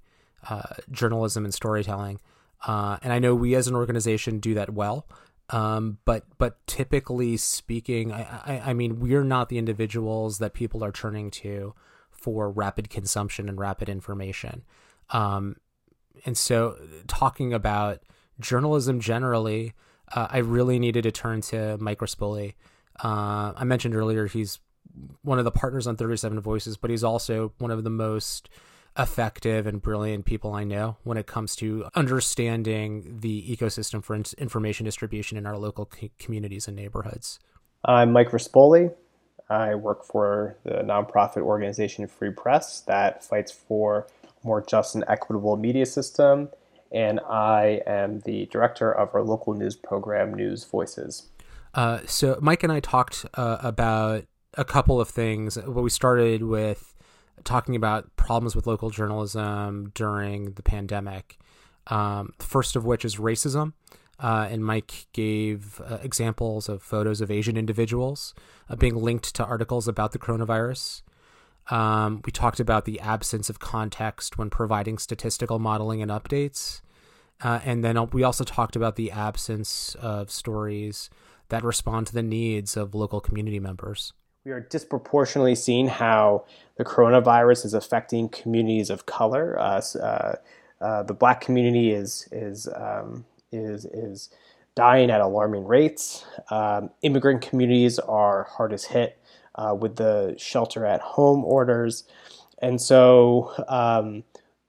uh, 0.50 0.62
journalism 0.91 1.44
and 1.46 1.54
storytelling. 1.54 2.20
Uh, 2.65 2.98
and 3.04 3.12
i 3.13 3.20
know 3.20 3.36
we 3.36 3.54
as 3.54 3.68
an 3.68 3.76
organization 3.76 4.39
do 4.39 4.54
that 4.54 4.72
well 4.72 5.08
um, 5.50 6.00
but 6.06 6.26
but 6.39 6.65
typically 6.65 7.38
speaking 7.38 8.12
I, 8.12 8.22
I, 8.46 8.62
I 8.68 8.74
mean 8.74 9.00
we're 9.00 9.24
not 9.24 9.50
the 9.50 9.60
individuals 9.60 10.39
that 10.39 10.54
people 10.54 10.84
are 10.84 10.91
turning 10.91 11.30
to 11.32 11.76
for 12.26 12.50
rapid 12.50 12.89
consumption 12.89 13.48
and 13.48 13.60
rapid 13.60 13.88
information. 13.88 14.63
Um, 15.12 15.58
and 16.26 16.36
so 16.36 16.76
talking 17.06 17.54
about 17.54 18.00
journalism 18.39 19.00
generally 19.00 19.74
uh, 20.13 20.28
I 20.30 20.39
really 20.39 20.80
needed 20.80 21.04
to 21.04 21.12
turn 21.12 21.41
to 21.41 21.78
Mike 21.78 22.00
Rispoli. 22.00 22.54
Uh, 23.04 23.54
I 23.56 23.63
mentioned 23.63 23.95
earlier 23.95 24.28
he's 24.28 24.60
one 25.24 25.39
of 25.39 25.45
the 25.45 25.52
partners 25.52 25.88
on 25.88 25.98
37 25.98 26.39
Voices, 26.39 26.78
but 26.78 26.89
he's 26.89 27.04
also 27.04 27.54
one 27.58 27.71
of 27.71 27.84
the 27.84 27.89
most 27.89 28.50
effective 28.98 29.67
and 29.67 29.82
brilliant 29.82 30.24
people 30.24 30.54
I 30.54 30.63
know 30.63 30.95
when 31.04 31.17
it 31.17 31.28
comes 31.28 31.56
to 31.58 31.86
understanding 31.95 33.19
the 33.19 33.43
ecosystem 33.56 34.02
for 34.02 34.15
in- 34.15 34.24
information 34.38 34.86
distribution 34.86 35.38
in 35.38 35.45
our 35.45 35.58
local 35.58 35.89
c- 35.93 36.12
communities 36.17 36.67
and 36.67 36.78
neighborhoods. 36.78 37.39
I'm 37.84 38.13
Mike 38.13 38.30
Rispoli. 38.30 38.93
I 39.50 39.76
work 39.76 40.06
for 40.06 40.56
the 40.63 40.76
nonprofit 40.76 41.41
organization 41.41 42.08
Free 42.08 42.32
Press 42.32 42.82
that 42.82 43.24
fights 43.24 43.52
for 43.52 44.08
more 44.43 44.62
just 44.62 44.95
and 44.95 45.04
equitable 45.08 45.58
media 45.58 45.86
system 45.86 46.50
and 46.95 47.19
I 47.19 47.81
am 47.86 48.21
the 48.21 48.47
director 48.47 48.91
of 48.91 49.13
our 49.13 49.21
local 49.21 49.53
news 49.53 49.75
program, 49.75 50.34
News 50.34 50.63
Voices. 50.63 51.29
Uh, 51.73 51.99
so 52.05 52.39
Mike 52.41 52.63
and 52.63 52.71
I 52.71 52.79
talked 52.79 53.25
uh, 53.34 53.58
about 53.62 54.25
a 54.53 54.63
couple 54.63 55.01
of 55.01 55.10
things. 55.10 55.58
Well, 55.58 55.84
we 55.84 55.89
started 55.89 56.41
with 56.41 56.95
talking 57.43 57.75
about 57.75 58.15
problems 58.15 58.55
with 58.55 58.65
local 58.65 58.89
journalism 58.89 59.91
during 59.93 60.53
the 60.53 60.63
pandemic. 60.63 61.38
Um, 61.88 62.34
first 62.39 62.75
of 62.75 62.86
which 62.86 63.05
is 63.05 63.17
racism. 63.17 63.73
Uh, 64.17 64.47
and 64.49 64.65
Mike 64.65 65.08
gave 65.12 65.81
uh, 65.81 65.97
examples 66.01 66.69
of 66.69 66.81
photos 66.81 67.19
of 67.19 67.29
Asian 67.29 67.58
individuals 67.58 68.34
uh, 68.69 68.75
being 68.77 68.95
linked 68.95 69.36
to 69.36 69.45
articles 69.45 69.89
about 69.89 70.13
the 70.13 70.19
coronavirus. 70.19 71.01
Um, 71.69 72.21
we 72.25 72.31
talked 72.31 72.62
about 72.62 72.86
the 72.86 72.99
absence 73.01 73.49
of 73.49 73.60
context 73.60 74.38
when 74.38 74.49
providing 74.49 74.97
statistical 74.99 75.60
modeling 75.60 76.01
and 76.01 76.10
updates. 76.10 76.81
Uh, 77.41 77.60
and 77.65 77.84
then 77.84 78.10
we 78.12 78.24
also 78.24 78.43
talked 78.43 78.76
about 78.76 78.95
the 78.95 79.12
absence 79.12 79.95
of 79.95 80.32
stories 80.32 81.10
that 81.50 81.63
respond 81.63 82.08
to 82.08 82.13
the 82.13 82.24
needs 82.24 82.76
of 82.78 82.95
local 82.95 83.19
community 83.19 83.60
members. 83.60 84.13
We 84.45 84.52
are 84.52 84.60
disproportionately 84.60 85.56
seeing 85.56 85.88
how 85.88 86.45
the 86.78 86.86
coronavirus 86.86 87.65
is 87.65 87.74
affecting 87.74 88.30
communities 88.30 88.89
of 88.89 89.06
color. 89.06 89.60
Uh, 89.60 89.82
uh, 90.00 90.36
uh, 90.82 91.04
the 91.04 91.13
black 91.13 91.41
community 91.41 91.91
is 91.91 92.28
is 92.32 92.67
um, 92.76 93.26
is 93.52 93.86
is 93.86 94.30
dying 94.76 95.10
at 95.10 95.21
alarming 95.21 95.65
rates. 95.65 96.26
Um, 96.52 96.91
immigrant 97.02 97.41
communities 97.41 97.98
are 97.98 98.43
hardest 98.43 98.88
hit 98.88 99.17
uh, 99.56 99.76
with 99.80 99.95
the 99.95 100.36
shelter 100.38 100.86
at 100.86 101.02
home 101.02 101.43
orders, 101.43 102.04
and 102.62 102.80
so 102.80 103.52
um, 103.67 104.24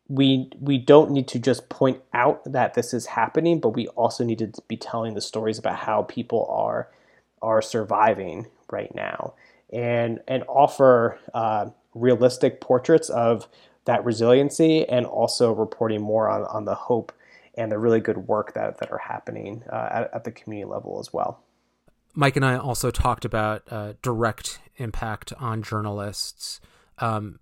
we 0.08 0.50
we 0.60 0.78
don't 0.78 1.10
need 1.10 1.28
to 1.28 1.38
just 1.38 1.68
point 1.68 2.00
out 2.12 2.44
that 2.44 2.74
this 2.74 2.94
is 2.94 3.06
happening, 3.06 3.60
but 3.60 3.70
we 3.70 3.88
also 3.88 4.24
need 4.24 4.38
to 4.38 4.52
be 4.68 4.76
telling 4.76 5.14
the 5.14 5.20
stories 5.20 5.58
about 5.58 5.76
how 5.76 6.02
people 6.02 6.46
are 6.48 6.88
are 7.42 7.60
surviving 7.60 8.46
right 8.70 8.94
now, 8.94 9.34
and 9.72 10.20
and 10.28 10.44
offer 10.48 11.18
uh, 11.34 11.66
realistic 11.94 12.60
portraits 12.60 13.08
of 13.08 13.48
that 13.84 14.04
resiliency, 14.04 14.88
and 14.88 15.06
also 15.06 15.52
reporting 15.52 16.02
more 16.02 16.28
on, 16.28 16.44
on 16.44 16.64
the 16.64 16.74
hope 16.74 17.12
and 17.54 17.72
the 17.72 17.78
really 17.78 18.00
good 18.00 18.28
work 18.28 18.54
that 18.54 18.78
that 18.78 18.90
are 18.90 18.98
happening 18.98 19.62
uh, 19.72 19.88
at, 19.90 20.14
at 20.14 20.24
the 20.24 20.30
community 20.30 20.70
level 20.70 20.98
as 21.00 21.12
well. 21.12 21.42
Mike 22.14 22.36
and 22.36 22.44
I 22.44 22.56
also 22.56 22.90
talked 22.90 23.24
about 23.24 23.62
uh, 23.70 23.94
direct 24.02 24.60
impact 24.76 25.32
on 25.38 25.62
journalists. 25.62 26.60
Um, 26.98 27.40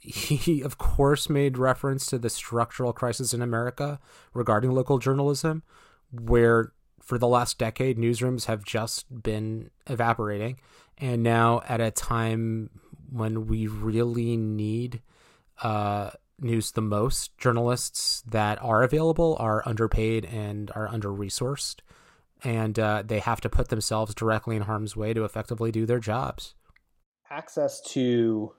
he, 0.00 0.62
of 0.62 0.78
course, 0.78 1.28
made 1.28 1.58
reference 1.58 2.06
to 2.06 2.18
the 2.18 2.30
structural 2.30 2.92
crisis 2.92 3.34
in 3.34 3.42
America 3.42 3.98
regarding 4.32 4.72
local 4.72 4.98
journalism, 4.98 5.62
where 6.10 6.72
for 7.00 7.18
the 7.18 7.28
last 7.28 7.58
decade, 7.58 7.98
newsrooms 7.98 8.46
have 8.46 8.64
just 8.64 9.22
been 9.22 9.70
evaporating. 9.86 10.60
And 10.98 11.22
now, 11.22 11.62
at 11.68 11.80
a 11.80 11.90
time 11.90 12.70
when 13.10 13.46
we 13.46 13.66
really 13.66 14.36
need 14.36 15.02
uh, 15.62 16.10
news 16.40 16.72
the 16.72 16.82
most, 16.82 17.36
journalists 17.38 18.22
that 18.26 18.62
are 18.62 18.82
available 18.82 19.36
are 19.40 19.62
underpaid 19.66 20.24
and 20.26 20.70
are 20.74 20.88
under 20.88 21.08
resourced. 21.08 21.76
And 22.44 22.78
uh, 22.78 23.02
they 23.04 23.18
have 23.18 23.40
to 23.40 23.48
put 23.48 23.68
themselves 23.68 24.14
directly 24.14 24.54
in 24.54 24.62
harm's 24.62 24.94
way 24.94 25.12
to 25.12 25.24
effectively 25.24 25.72
do 25.72 25.86
their 25.86 25.98
jobs. 25.98 26.54
Access 27.30 27.80
to 27.92 28.54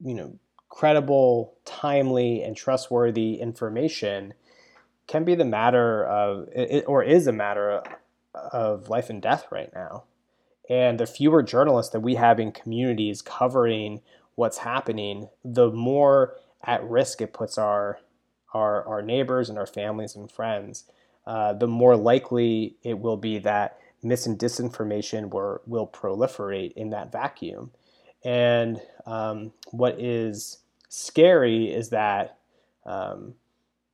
you 0.00 0.14
know, 0.14 0.38
credible, 0.68 1.54
timely, 1.64 2.42
and 2.42 2.56
trustworthy 2.56 3.34
information 3.34 4.34
can 5.06 5.24
be 5.24 5.34
the 5.34 5.44
matter 5.44 6.04
of, 6.04 6.48
or 6.86 7.02
is 7.02 7.26
a 7.26 7.32
matter 7.32 7.82
of 8.34 8.88
life 8.88 9.08
and 9.08 9.22
death 9.22 9.46
right 9.50 9.72
now. 9.74 10.04
And 10.68 10.98
the 10.98 11.06
fewer 11.06 11.42
journalists 11.42 11.92
that 11.92 12.00
we 12.00 12.16
have 12.16 12.40
in 12.40 12.50
communities 12.52 13.22
covering 13.22 14.00
what's 14.34 14.58
happening, 14.58 15.28
the 15.44 15.70
more 15.70 16.36
at 16.64 16.82
risk 16.84 17.20
it 17.20 17.32
puts 17.32 17.56
our 17.56 17.98
our, 18.54 18.86
our 18.86 19.02
neighbors 19.02 19.48
and 19.48 19.58
our 19.58 19.66
families 19.66 20.16
and 20.16 20.30
friends. 20.30 20.84
Uh, 21.26 21.52
the 21.52 21.66
more 21.66 21.96
likely 21.96 22.76
it 22.82 22.98
will 22.98 23.16
be 23.16 23.38
that 23.38 23.78
mis 24.02 24.26
and 24.26 24.38
disinformation 24.38 25.30
will, 25.30 25.60
will 25.66 25.86
proliferate 25.86 26.72
in 26.72 26.90
that 26.90 27.12
vacuum. 27.12 27.70
And 28.26 28.80
um, 29.06 29.52
what 29.70 30.00
is 30.00 30.58
scary 30.88 31.72
is 31.72 31.90
that, 31.90 32.38
um, 32.84 33.34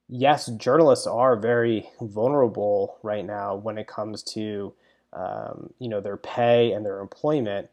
yes, 0.09 0.47
journalists 0.57 1.07
are 1.07 1.37
very 1.37 1.90
vulnerable 2.01 2.97
right 3.03 3.27
now 3.27 3.57
when 3.57 3.77
it 3.77 3.87
comes 3.87 4.23
to, 4.23 4.73
um, 5.12 5.75
you 5.79 5.87
know, 5.87 6.01
their 6.01 6.16
pay 6.16 6.73
and 6.73 6.85
their 6.85 7.01
employment, 7.01 7.68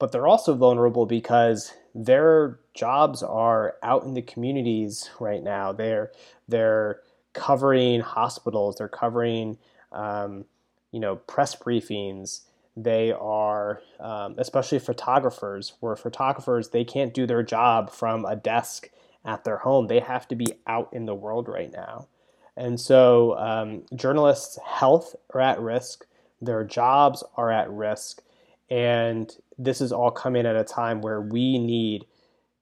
but 0.00 0.10
they're 0.10 0.26
also 0.26 0.54
vulnerable 0.54 1.06
because 1.06 1.72
their 1.94 2.58
jobs 2.74 3.22
are 3.22 3.76
out 3.80 4.02
in 4.02 4.14
the 4.14 4.22
communities 4.22 5.10
right 5.20 5.44
now. 5.44 5.70
They're 5.70 6.10
they're 6.48 7.02
covering 7.34 8.00
hospitals. 8.00 8.76
They're 8.78 8.88
covering, 8.88 9.58
um, 9.92 10.44
you 10.90 10.98
know, 10.98 11.16
press 11.16 11.54
briefings 11.54 12.40
they 12.76 13.12
are 13.12 13.82
um, 13.98 14.36
especially 14.38 14.78
photographers 14.78 15.74
where 15.80 15.96
photographers 15.96 16.68
they 16.68 16.84
can't 16.84 17.12
do 17.12 17.26
their 17.26 17.42
job 17.42 17.90
from 17.90 18.24
a 18.24 18.36
desk 18.36 18.88
at 19.24 19.44
their 19.44 19.58
home. 19.58 19.86
They 19.86 20.00
have 20.00 20.28
to 20.28 20.34
be 20.34 20.46
out 20.66 20.88
in 20.92 21.06
the 21.06 21.14
world 21.14 21.48
right 21.48 21.72
now. 21.72 22.08
And 22.56 22.80
so 22.80 23.36
um, 23.38 23.84
journalists 23.94 24.58
health 24.64 25.14
are 25.34 25.40
at 25.40 25.60
risk 25.60 26.06
their 26.40 26.64
jobs 26.64 27.22
are 27.36 27.50
at 27.50 27.70
risk 27.70 28.22
and 28.70 29.30
this 29.58 29.80
is 29.80 29.92
all 29.92 30.10
coming 30.10 30.46
at 30.46 30.56
a 30.56 30.64
time 30.64 31.02
where 31.02 31.20
we 31.20 31.58
need 31.58 32.06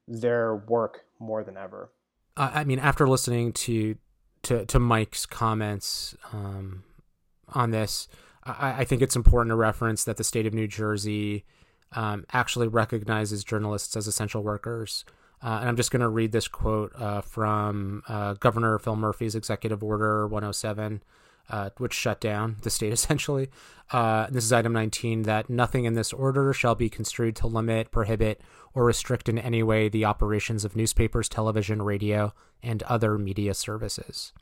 their 0.08 0.56
work 0.56 1.04
more 1.20 1.44
than 1.44 1.56
ever. 1.56 1.90
I 2.36 2.64
mean 2.64 2.78
after 2.78 3.08
listening 3.08 3.52
to 3.52 3.96
to, 4.44 4.64
to 4.66 4.78
mike's 4.78 5.26
comments 5.26 6.16
um, 6.32 6.84
on 7.48 7.70
this 7.70 8.08
I, 8.48 8.76
I 8.78 8.84
think 8.84 9.02
it's 9.02 9.16
important 9.16 9.50
to 9.52 9.56
reference 9.56 10.04
that 10.04 10.16
the 10.16 10.24
state 10.24 10.46
of 10.46 10.54
New 10.54 10.66
Jersey 10.66 11.44
um, 11.92 12.24
actually 12.32 12.68
recognizes 12.68 13.44
journalists 13.44 13.96
as 13.96 14.06
essential 14.06 14.42
workers. 14.42 15.04
Uh, 15.42 15.58
and 15.60 15.68
I'm 15.68 15.76
just 15.76 15.90
going 15.90 16.00
to 16.00 16.08
read 16.08 16.32
this 16.32 16.48
quote 16.48 16.92
uh, 16.96 17.20
from 17.20 18.02
uh, 18.08 18.34
Governor 18.34 18.78
Phil 18.78 18.96
Murphy's 18.96 19.34
Executive 19.34 19.84
Order 19.84 20.26
107, 20.26 21.02
uh, 21.48 21.70
which 21.78 21.94
shut 21.94 22.20
down 22.20 22.56
the 22.62 22.70
state 22.70 22.92
essentially. 22.92 23.48
Uh, 23.90 24.26
this 24.30 24.44
is 24.44 24.52
item 24.52 24.72
19 24.72 25.22
that 25.22 25.48
nothing 25.48 25.84
in 25.84 25.94
this 25.94 26.12
order 26.12 26.52
shall 26.52 26.74
be 26.74 26.90
construed 26.90 27.36
to 27.36 27.46
limit, 27.46 27.90
prohibit, 27.90 28.40
or 28.74 28.84
restrict 28.84 29.28
in 29.28 29.38
any 29.38 29.62
way 29.62 29.88
the 29.88 30.04
operations 30.04 30.64
of 30.64 30.76
newspapers, 30.76 31.28
television, 31.28 31.80
radio, 31.82 32.34
and 32.62 32.82
other 32.82 33.16
media 33.16 33.54
services. 33.54 34.32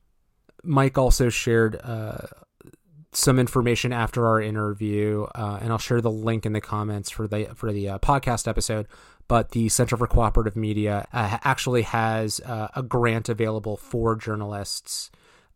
Mike 0.64 0.98
also 0.98 1.28
shared 1.28 1.78
uh, 1.84 2.26
some 3.16 3.38
information 3.38 3.94
after 3.94 4.26
our 4.26 4.42
interview, 4.42 5.26
uh, 5.34 5.58
and 5.62 5.72
I'll 5.72 5.78
share 5.78 6.02
the 6.02 6.10
link 6.10 6.44
in 6.44 6.52
the 6.52 6.60
comments 6.60 7.08
for 7.10 7.26
the 7.26 7.46
for 7.54 7.72
the 7.72 7.88
uh, 7.88 7.98
podcast 7.98 8.46
episode. 8.46 8.86
But 9.26 9.52
the 9.52 9.70
Center 9.70 9.96
for 9.96 10.06
Cooperative 10.06 10.54
Media 10.54 11.06
uh, 11.14 11.38
actually 11.42 11.82
has 11.82 12.40
uh, 12.40 12.68
a 12.76 12.82
grant 12.82 13.30
available 13.30 13.78
for 13.78 14.16
journalists 14.16 15.10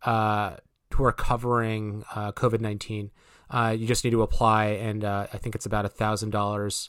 uh, 0.05 0.57
who 0.95 1.05
are 1.05 1.13
covering 1.13 2.03
uh, 2.15 2.33
COVID 2.33 2.61
nineteen. 2.61 3.11
You 3.53 3.87
just 3.87 4.05
need 4.05 4.13
to 4.13 4.23
apply, 4.23 4.67
and 4.67 5.05
I 5.05 5.27
think 5.27 5.55
it's 5.55 5.67
about 5.67 5.85
a 5.85 5.89
thousand 5.89 6.31
dollars 6.31 6.89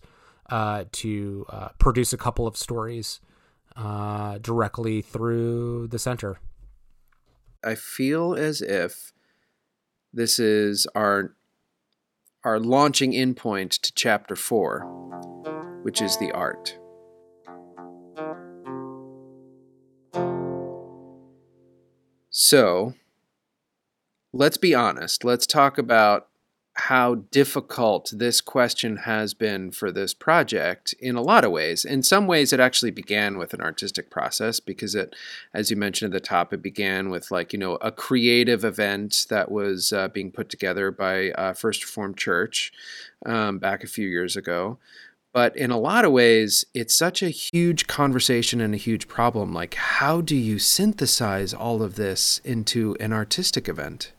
to 0.49 1.45
produce 1.79 2.13
a 2.13 2.17
couple 2.17 2.47
of 2.47 2.55
stories 2.55 3.19
directly 3.75 5.01
through 5.01 5.88
the 5.88 5.99
center. 5.99 6.39
I 7.63 7.75
feel 7.75 8.36
as 8.36 8.62
if 8.62 9.12
this 10.13 10.39
is 10.39 10.88
our 10.95 11.36
our 12.43 12.60
launching 12.60 13.13
in 13.13 13.36
point 13.36 13.71
to 13.71 13.93
chapter 13.93 14.36
4, 14.36 14.82
which 15.84 16.02
is 16.02 16.17
the 16.17 16.32
art. 16.32 16.78
So, 22.32 22.95
let's 24.34 24.58
be 24.58 24.74
honest. 24.74 25.24
Let's 25.24 25.45
talk 25.45 25.78
about 25.78 26.31
how 26.75 27.15
difficult 27.31 28.13
this 28.15 28.39
question 28.39 28.97
has 28.97 29.34
been 29.34 29.71
for 29.71 29.91
this 29.91 30.13
project 30.13 30.93
in 30.99 31.15
a 31.15 31.21
lot 31.21 31.43
of 31.43 31.51
ways. 31.51 31.84
In 31.84 32.01
some 32.01 32.27
ways, 32.27 32.53
it 32.53 32.62
actually 32.62 32.91
began 32.91 33.38
with 33.38 33.53
an 33.53 33.62
artistic 33.62 34.10
process 34.10 34.62
because 34.62 34.95
it, 34.95 35.13
as 35.53 35.69
you 35.69 35.75
mentioned 35.75 36.13
at 36.13 36.21
the 36.21 36.25
top, 36.25 36.53
it 36.53 36.62
began 36.62 37.10
with 37.10 37.29
like, 37.29 37.51
you 37.51 37.60
know, 37.60 37.75
a 37.75 37.91
creative 37.91 38.63
event 38.63 39.25
that 39.29 39.51
was 39.51 39.91
uh, 39.91 40.07
being 40.07 40.31
put 40.31 40.49
together 40.49 40.91
by 40.91 41.31
uh, 41.31 41.53
First 41.53 41.84
Reformed 41.84 42.17
Church 42.17 42.71
um, 43.25 43.60
back 43.60 43.84
a 43.84 43.88
few 43.88 44.07
years 44.07 44.38
ago. 44.38 44.77
But 45.34 45.55
in 45.55 45.71
a 45.71 45.79
lot 45.79 46.03
of 46.05 46.12
ways, 46.12 46.65
it's 46.73 46.95
such 46.95 47.21
a 47.21 47.29
huge 47.29 47.88
conversation 47.88 48.60
and 48.60 48.73
a 48.73 48.77
huge 48.77 49.07
problem. 49.07 49.53
Like, 49.53 49.75
how 49.75 50.21
do 50.21 50.36
you 50.36 50.60
synthesize 50.60 51.53
all 51.53 51.81
of 51.84 51.95
this 51.95 52.39
into 52.43 52.97
an 52.99 53.13
artistic 53.13 53.69
event? 53.69 54.12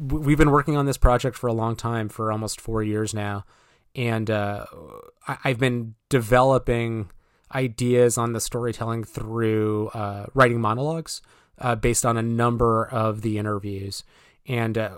We've 0.00 0.38
been 0.38 0.50
working 0.50 0.76
on 0.76 0.86
this 0.86 0.96
project 0.96 1.36
for 1.36 1.46
a 1.46 1.52
long 1.52 1.76
time, 1.76 2.08
for 2.08 2.30
almost 2.32 2.60
four 2.60 2.82
years 2.82 3.14
now, 3.14 3.44
and 3.94 4.30
uh, 4.30 4.66
I- 5.26 5.38
I've 5.44 5.58
been 5.58 5.94
developing 6.08 7.10
ideas 7.54 8.18
on 8.18 8.32
the 8.32 8.40
storytelling 8.40 9.04
through 9.04 9.88
uh, 9.88 10.26
writing 10.34 10.60
monologues 10.60 11.22
uh, 11.58 11.74
based 11.74 12.04
on 12.04 12.16
a 12.16 12.22
number 12.22 12.86
of 12.86 13.22
the 13.22 13.38
interviews, 13.38 14.04
and 14.46 14.76
uh, 14.76 14.90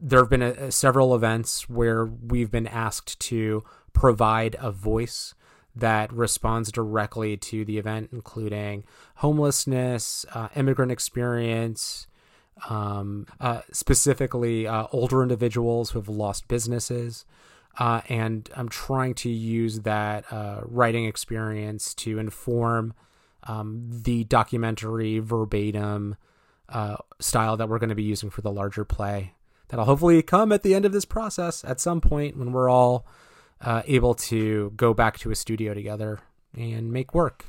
there 0.00 0.20
have 0.20 0.30
been 0.30 0.42
a, 0.42 0.70
several 0.70 1.14
events 1.14 1.68
where 1.68 2.04
we've 2.04 2.50
been 2.50 2.66
asked 2.66 3.18
to 3.20 3.64
provide 3.92 4.56
a 4.60 4.70
voice 4.70 5.34
that 5.74 6.12
responds 6.12 6.72
directly 6.72 7.36
to 7.36 7.64
the 7.64 7.76
event, 7.78 8.08
including 8.12 8.84
homelessness, 9.16 10.24
uh, 10.32 10.48
immigrant 10.56 10.90
experience, 10.90 12.06
um, 12.68 13.26
uh, 13.40 13.62
specifically 13.72 14.66
uh, 14.66 14.86
older 14.92 15.22
individuals 15.22 15.90
who 15.90 15.98
have 15.98 16.08
lost 16.08 16.48
businesses. 16.48 17.24
Uh, 17.78 18.00
and 18.08 18.48
I'm 18.56 18.68
trying 18.68 19.14
to 19.14 19.28
use 19.28 19.80
that 19.80 20.24
uh, 20.32 20.60
writing 20.64 21.04
experience 21.04 21.94
to 21.94 22.18
inform 22.18 22.94
um, 23.44 23.88
the 23.90 24.24
documentary 24.24 25.18
verbatim 25.18 26.16
uh, 26.68 26.96
style 27.20 27.56
that 27.58 27.68
we're 27.68 27.78
going 27.78 27.90
to 27.90 27.94
be 27.94 28.02
using 28.02 28.30
for 28.30 28.40
the 28.40 28.50
larger 28.50 28.84
play. 28.84 29.34
That'll 29.68 29.84
hopefully 29.84 30.22
come 30.22 30.52
at 30.52 30.62
the 30.62 30.74
end 30.74 30.84
of 30.84 30.92
this 30.92 31.04
process 31.04 31.64
at 31.64 31.80
some 31.80 32.00
point 32.00 32.36
when 32.36 32.52
we're 32.52 32.68
all 32.68 33.06
uh, 33.60 33.82
able 33.86 34.14
to 34.14 34.72
go 34.76 34.94
back 34.94 35.18
to 35.18 35.30
a 35.30 35.34
studio 35.34 35.74
together 35.74 36.20
and 36.56 36.92
make 36.92 37.14
work. 37.14 37.46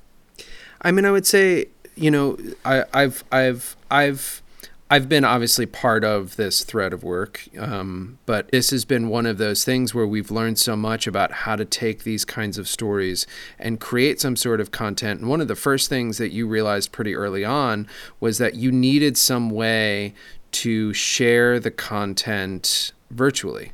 I 0.81 0.91
mean, 0.91 1.05
I 1.05 1.11
would 1.11 1.25
say, 1.25 1.67
you 1.95 2.11
know, 2.11 2.37
I, 2.65 2.83
I've, 2.93 3.23
I've, 3.31 3.75
I've, 3.89 4.41
I've 4.89 5.09
been 5.09 5.25
obviously 5.25 5.65
part 5.65 6.05
of 6.05 6.37
this 6.37 6.63
thread 6.63 6.93
of 6.93 7.03
work, 7.03 7.43
um, 7.59 8.19
but 8.25 8.49
this 8.51 8.69
has 8.69 8.85
been 8.85 9.09
one 9.09 9.25
of 9.25 9.37
those 9.37 9.65
things 9.65 9.93
where 9.93 10.07
we've 10.07 10.31
learned 10.31 10.57
so 10.59 10.77
much 10.77 11.07
about 11.07 11.31
how 11.31 11.57
to 11.57 11.65
take 11.65 12.03
these 12.03 12.23
kinds 12.23 12.57
of 12.57 12.69
stories 12.69 13.27
and 13.59 13.81
create 13.81 14.21
some 14.21 14.37
sort 14.37 14.61
of 14.61 14.71
content. 14.71 15.19
And 15.19 15.29
one 15.29 15.41
of 15.41 15.49
the 15.49 15.57
first 15.57 15.89
things 15.89 16.17
that 16.19 16.31
you 16.31 16.47
realized 16.47 16.93
pretty 16.93 17.15
early 17.15 17.43
on 17.43 17.85
was 18.21 18.37
that 18.37 18.55
you 18.55 18.71
needed 18.71 19.17
some 19.17 19.49
way 19.49 20.13
to 20.53 20.93
share 20.93 21.59
the 21.59 21.71
content 21.71 22.93
virtually 23.11 23.73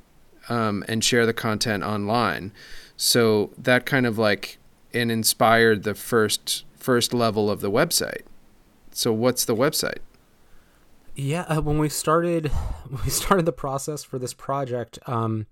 um, 0.50 0.84
and 0.88 1.04
share 1.04 1.28
the 1.28 1.34
content 1.34 1.84
online. 1.84 2.52
So 2.98 3.52
that 3.56 3.86
kind 3.86 4.08
of 4.08 4.18
like 4.18 4.58
inspired 4.92 5.84
the 5.84 5.96
first 5.96 6.66
first 6.76 7.14
level 7.14 7.52
of 7.52 7.62
the 7.62 7.72
website. 7.72 8.24
So 8.92 9.14
what's 9.14 9.46
the 9.46 9.56
website? 9.56 10.00
Yeah, 11.16 11.42
uh, 11.42 11.62
when 11.62 11.78
we 11.78 11.90
started, 11.90 12.48
when 12.90 13.04
we 13.04 13.10
started 13.10 13.46
the 13.46 13.52
process 13.52 14.04
for 14.04 14.18
this 14.18 14.34
project, 14.34 15.00
um, 15.06 15.48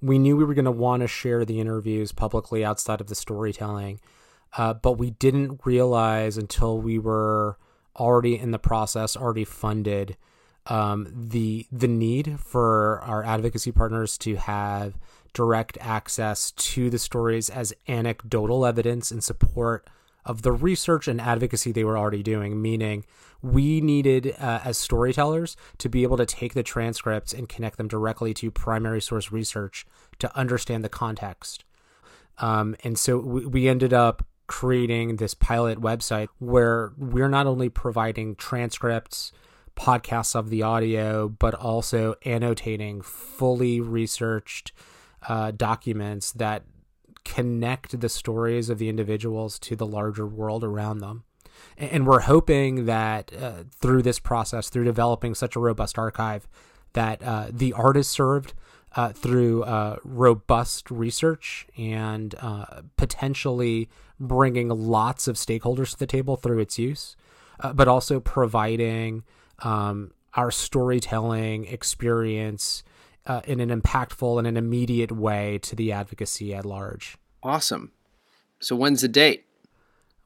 we 0.00 0.18
knew 0.18 0.36
we 0.36 0.44
were 0.44 0.54
going 0.54 0.64
to 0.64 0.70
want 0.70 1.02
to 1.02 1.08
share 1.08 1.44
the 1.44 1.60
interviews 1.60 2.12
publicly 2.12 2.64
outside 2.64 3.00
of 3.00 3.08
the 3.08 3.14
storytelling, 3.14 4.00
uh, 4.56 4.74
but 4.74 4.92
we 4.92 5.10
didn't 5.10 5.60
realize 5.64 6.38
until 6.38 6.78
we 6.80 6.98
were 6.98 7.58
already 7.96 8.38
in 8.38 8.50
the 8.50 8.58
process, 8.58 9.16
already 9.16 9.44
funded, 9.44 10.16
um, 10.66 11.12
the 11.12 11.66
the 11.72 11.88
need 11.88 12.38
for 12.38 13.00
our 13.00 13.24
advocacy 13.24 13.72
partners 13.72 14.16
to 14.18 14.36
have 14.36 14.98
direct 15.32 15.76
access 15.80 16.52
to 16.52 16.90
the 16.90 16.98
stories 16.98 17.50
as 17.50 17.72
anecdotal 17.88 18.64
evidence 18.64 19.10
in 19.10 19.20
support 19.20 19.88
of 20.24 20.42
the 20.42 20.52
research 20.52 21.08
and 21.08 21.20
advocacy 21.20 21.72
they 21.72 21.84
were 21.84 21.98
already 21.98 22.22
doing, 22.22 22.60
meaning 22.60 23.04
we 23.42 23.80
needed, 23.80 24.34
uh, 24.38 24.60
as 24.64 24.76
storytellers, 24.76 25.56
to 25.78 25.88
be 25.88 26.02
able 26.02 26.16
to 26.16 26.26
take 26.26 26.54
the 26.54 26.62
transcripts 26.62 27.32
and 27.32 27.48
connect 27.48 27.76
them 27.78 27.88
directly 27.88 28.34
to 28.34 28.50
primary 28.50 29.00
source 29.00 29.32
research 29.32 29.86
to 30.18 30.36
understand 30.36 30.84
the 30.84 30.88
context. 30.88 31.64
Um, 32.38 32.76
and 32.84 32.98
so 32.98 33.18
we, 33.18 33.46
we 33.46 33.68
ended 33.68 33.92
up 33.92 34.26
creating 34.46 35.16
this 35.16 35.32
pilot 35.32 35.80
website 35.80 36.28
where 36.38 36.92
we're 36.98 37.28
not 37.28 37.46
only 37.46 37.68
providing 37.68 38.34
transcripts, 38.34 39.32
podcasts 39.76 40.34
of 40.34 40.50
the 40.50 40.62
audio, 40.62 41.28
but 41.28 41.54
also 41.54 42.14
annotating 42.26 43.00
fully 43.00 43.80
researched 43.80 44.72
uh, 45.28 45.52
documents 45.52 46.32
that 46.32 46.64
connect 47.24 48.00
the 48.00 48.08
stories 48.08 48.70
of 48.70 48.78
the 48.78 48.88
individuals 48.88 49.58
to 49.60 49.76
the 49.76 49.86
larger 49.86 50.26
world 50.26 50.64
around 50.64 50.98
them. 50.98 51.24
And 51.76 52.06
we're 52.06 52.20
hoping 52.20 52.86
that 52.86 53.32
uh, 53.34 53.64
through 53.70 54.02
this 54.02 54.18
process, 54.18 54.68
through 54.68 54.84
developing 54.84 55.34
such 55.34 55.56
a 55.56 55.60
robust 55.60 55.98
archive, 55.98 56.48
that 56.92 57.22
uh, 57.22 57.48
the 57.50 57.72
art 57.72 57.96
is 57.96 58.08
served 58.08 58.54
uh, 58.96 59.12
through 59.12 59.62
uh, 59.64 59.96
robust 60.04 60.90
research 60.90 61.66
and 61.76 62.34
uh, 62.40 62.82
potentially 62.96 63.88
bringing 64.18 64.68
lots 64.68 65.28
of 65.28 65.36
stakeholders 65.36 65.92
to 65.92 65.98
the 65.98 66.06
table 66.06 66.36
through 66.36 66.58
its 66.58 66.78
use, 66.78 67.16
uh, 67.60 67.72
but 67.72 67.88
also 67.88 68.20
providing 68.20 69.22
um, 69.60 70.10
our 70.34 70.50
storytelling 70.50 71.66
experience 71.66 72.82
uh, 73.26 73.40
in 73.44 73.60
an 73.60 73.68
impactful 73.68 74.38
and 74.38 74.46
an 74.46 74.56
immediate 74.56 75.12
way 75.12 75.58
to 75.62 75.76
the 75.76 75.92
advocacy 75.92 76.54
at 76.54 76.64
large. 76.64 77.16
Awesome. 77.42 77.92
So 78.60 78.76
when's 78.76 79.02
the 79.02 79.08
date? 79.08 79.46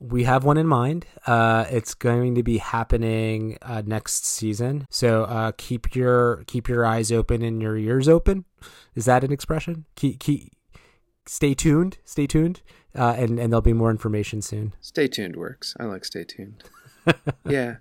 We 0.01 0.25
have 0.25 0.45
one 0.45 0.59
in 0.59 0.67
mind. 0.67 1.07
Uh, 1.27 1.65
it's 1.71 1.95
going 1.95 2.35
to 2.35 2.43
be 2.43 2.59
happening 2.59 3.57
uh, 3.63 3.83
next 3.87 4.27
season. 4.27 4.87
So 4.91 5.25
uh, 5.25 5.53
keep 5.57 5.95
your 5.95 6.45
keep 6.47 6.69
your 6.69 6.85
eyes 6.85 7.11
open 7.13 7.43
and 7.43 7.63
your 7.63 7.77
ears 7.77 8.09
open. 8.09 8.45
Is 8.95 9.05
that 9.07 9.25
an 9.25 9.33
expression? 9.33 9.87
Keep 9.95 10.19
keep 10.19 10.53
stay 11.27 11.55
tuned. 11.55 11.99
Stay 12.05 12.27
tuned, 12.27 12.61
uh, 12.95 13.15
and 13.17 13.39
and 13.39 13.53
there'll 13.53 13.63
be 13.63 13.73
more 13.73 13.91
information 13.91 14.43
soon. 14.43 14.75
Stay 14.81 15.09
tuned 15.09 15.37
works. 15.37 15.75
I 15.79 15.85
like 15.85 16.05
stay 16.05 16.25
tuned. 16.25 16.65
yeah. 17.49 17.77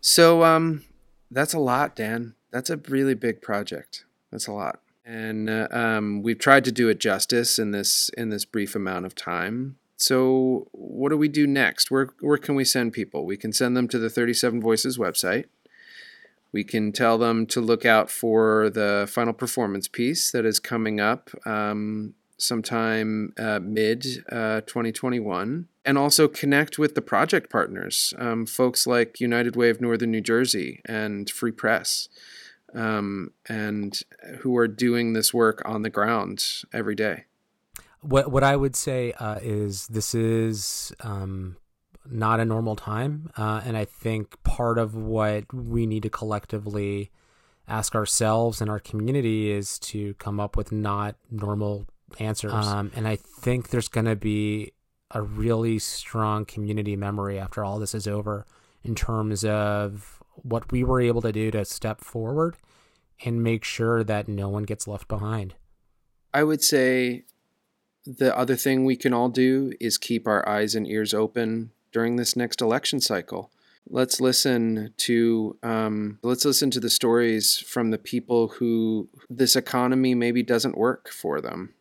So 0.00 0.44
um, 0.44 0.84
that's 1.30 1.52
a 1.52 1.58
lot, 1.58 1.96
Dan. 1.96 2.34
That's 2.52 2.70
a 2.70 2.76
really 2.76 3.14
big 3.14 3.42
project. 3.42 4.04
That's 4.36 4.48
a 4.48 4.52
lot, 4.52 4.80
and 5.06 5.48
uh, 5.48 5.66
um, 5.70 6.20
we've 6.22 6.38
tried 6.38 6.66
to 6.66 6.70
do 6.70 6.90
it 6.90 7.00
justice 7.00 7.58
in 7.58 7.70
this 7.70 8.10
in 8.18 8.28
this 8.28 8.44
brief 8.44 8.74
amount 8.74 9.06
of 9.06 9.14
time. 9.14 9.78
So 9.96 10.68
what 10.72 11.08
do 11.08 11.16
we 11.16 11.28
do 11.28 11.46
next? 11.46 11.90
Where 11.90 12.10
where 12.20 12.36
can 12.36 12.54
we 12.54 12.62
send 12.62 12.92
people? 12.92 13.24
We 13.24 13.38
can 13.38 13.54
send 13.54 13.74
them 13.78 13.88
to 13.88 13.98
the 13.98 14.10
Thirty 14.10 14.34
Seven 14.34 14.60
Voices 14.60 14.98
website. 14.98 15.46
We 16.52 16.64
can 16.64 16.92
tell 16.92 17.16
them 17.16 17.46
to 17.46 17.62
look 17.62 17.86
out 17.86 18.10
for 18.10 18.68
the 18.68 19.08
final 19.10 19.32
performance 19.32 19.88
piece 19.88 20.30
that 20.32 20.44
is 20.44 20.60
coming 20.60 21.00
up 21.00 21.30
um, 21.46 22.12
sometime 22.36 23.32
uh, 23.38 23.60
mid 23.62 24.04
uh, 24.30 24.60
2021 24.66 25.66
and 25.82 25.96
also 25.96 26.28
connect 26.28 26.78
with 26.78 26.94
the 26.94 27.00
project 27.00 27.48
partners, 27.48 28.12
um, 28.18 28.44
folks 28.44 28.86
like 28.86 29.18
United 29.18 29.56
Way 29.56 29.70
of 29.70 29.80
Northern 29.80 30.10
New 30.10 30.20
Jersey 30.20 30.82
and 30.84 31.30
Free 31.30 31.52
Press, 31.52 32.10
um, 32.76 33.32
and 33.48 34.02
who 34.40 34.56
are 34.56 34.68
doing 34.68 35.14
this 35.14 35.32
work 35.32 35.62
on 35.64 35.82
the 35.82 35.90
ground 35.90 36.44
every 36.72 36.94
day. 36.94 37.24
What 38.00 38.30
what 38.30 38.44
I 38.44 38.54
would 38.54 38.76
say 38.76 39.12
uh, 39.12 39.38
is 39.42 39.88
this 39.88 40.14
is 40.14 40.92
um, 41.00 41.56
not 42.08 42.38
a 42.38 42.44
normal 42.44 42.76
time, 42.76 43.30
uh, 43.36 43.62
and 43.64 43.76
I 43.76 43.84
think 43.84 44.40
part 44.44 44.78
of 44.78 44.94
what 44.94 45.52
we 45.52 45.86
need 45.86 46.04
to 46.04 46.10
collectively 46.10 47.10
ask 47.66 47.96
ourselves 47.96 48.60
and 48.60 48.70
our 48.70 48.78
community 48.78 49.50
is 49.50 49.78
to 49.80 50.14
come 50.14 50.38
up 50.38 50.56
with 50.56 50.70
not 50.70 51.16
normal 51.30 51.86
answers. 52.20 52.52
Um, 52.52 52.92
and 52.94 53.08
I 53.08 53.16
think 53.16 53.70
there's 53.70 53.88
going 53.88 54.06
to 54.06 54.14
be 54.14 54.72
a 55.10 55.22
really 55.22 55.78
strong 55.78 56.44
community 56.44 56.94
memory 56.94 57.38
after 57.40 57.64
all 57.64 57.78
this 57.80 57.94
is 57.94 58.06
over 58.06 58.46
in 58.84 58.94
terms 58.94 59.44
of 59.44 60.15
what 60.42 60.70
we 60.70 60.84
were 60.84 61.00
able 61.00 61.22
to 61.22 61.32
do 61.32 61.50
to 61.50 61.64
step 61.64 62.00
forward 62.00 62.56
and 63.24 63.42
make 63.42 63.64
sure 63.64 64.04
that 64.04 64.28
no 64.28 64.48
one 64.48 64.64
gets 64.64 64.86
left 64.86 65.08
behind. 65.08 65.54
I 66.34 66.44
would 66.44 66.62
say 66.62 67.24
the 68.04 68.36
other 68.36 68.56
thing 68.56 68.84
we 68.84 68.96
can 68.96 69.12
all 69.12 69.28
do 69.28 69.72
is 69.80 69.98
keep 69.98 70.26
our 70.28 70.46
eyes 70.48 70.74
and 70.74 70.86
ears 70.86 71.14
open 71.14 71.70
during 71.92 72.16
this 72.16 72.36
next 72.36 72.60
election 72.60 73.00
cycle. 73.00 73.50
Let's 73.88 74.20
listen 74.20 74.92
to 74.98 75.56
um, 75.62 76.18
let's 76.22 76.44
listen 76.44 76.70
to 76.72 76.80
the 76.80 76.90
stories 76.90 77.58
from 77.58 77.90
the 77.90 77.98
people 77.98 78.48
who 78.48 79.08
this 79.30 79.54
economy 79.54 80.14
maybe 80.14 80.42
doesn't 80.42 80.76
work 80.76 81.08
for 81.08 81.40
them, 81.40 81.74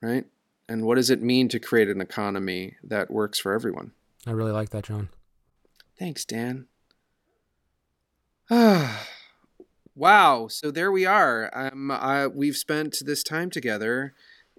right? 0.00 0.24
And 0.68 0.84
what 0.84 0.94
does 0.94 1.10
it 1.10 1.22
mean 1.22 1.48
to 1.48 1.58
create 1.58 1.88
an 1.88 2.00
economy 2.00 2.76
that 2.82 3.10
works 3.10 3.38
for 3.38 3.52
everyone? 3.52 3.92
I 4.26 4.30
really 4.30 4.52
like 4.52 4.70
that, 4.70 4.84
John. 4.84 5.08
Thanks, 5.98 6.24
Dan. 6.24 6.66
wow. 9.94 10.48
So 10.48 10.70
there 10.70 10.90
we 10.90 11.06
are. 11.06 11.50
Um, 11.54 11.90
I, 11.90 12.26
we've 12.26 12.56
spent 12.56 12.98
this 13.04 13.22
time 13.22 13.48
together, 13.48 14.14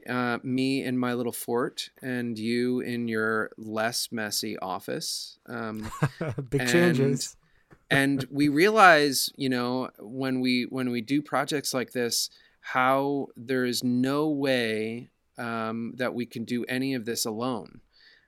uh, 0.08 0.40
me 0.44 0.84
in 0.84 0.98
my 0.98 1.14
little 1.14 1.34
fort, 1.34 1.90
and 2.02 2.40
you 2.40 2.80
in 2.80 3.08
your 3.10 3.52
less 3.58 4.08
messy 4.12 4.58
office. 4.60 5.38
Um, 5.48 5.92
Big 6.50 6.62
and- 6.62 6.70
changes. 6.70 7.36
and 7.92 8.26
we 8.32 8.48
realize, 8.48 9.30
you 9.36 9.50
know, 9.50 9.90
when 10.00 10.40
we 10.40 10.68
when 10.70 10.90
we 10.90 11.02
do 11.02 11.22
projects 11.22 11.74
like 11.74 11.92
this, 11.92 12.30
how 12.62 13.28
there 13.36 13.66
is 13.66 13.84
no 13.84 14.30
way 14.30 15.10
um, 15.38 15.94
that 15.98 16.14
we 16.14 16.26
can 16.26 16.46
do 16.46 16.64
any 16.70 16.94
of 16.94 17.04
this 17.04 17.26
alone, 17.26 17.82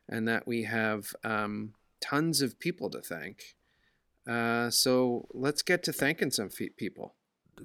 and 0.09 0.27
that 0.27 0.45
we 0.45 0.63
have 0.63 1.13
um, 1.23 1.73
tons 2.01 2.41
of 2.41 2.59
people 2.59 2.89
to 2.89 2.99
thank. 2.99 3.55
Uh, 4.27 4.69
so 4.69 5.27
let's 5.33 5.61
get 5.61 5.83
to 5.83 5.93
thanking 5.93 6.31
some 6.31 6.49
people. 6.77 7.15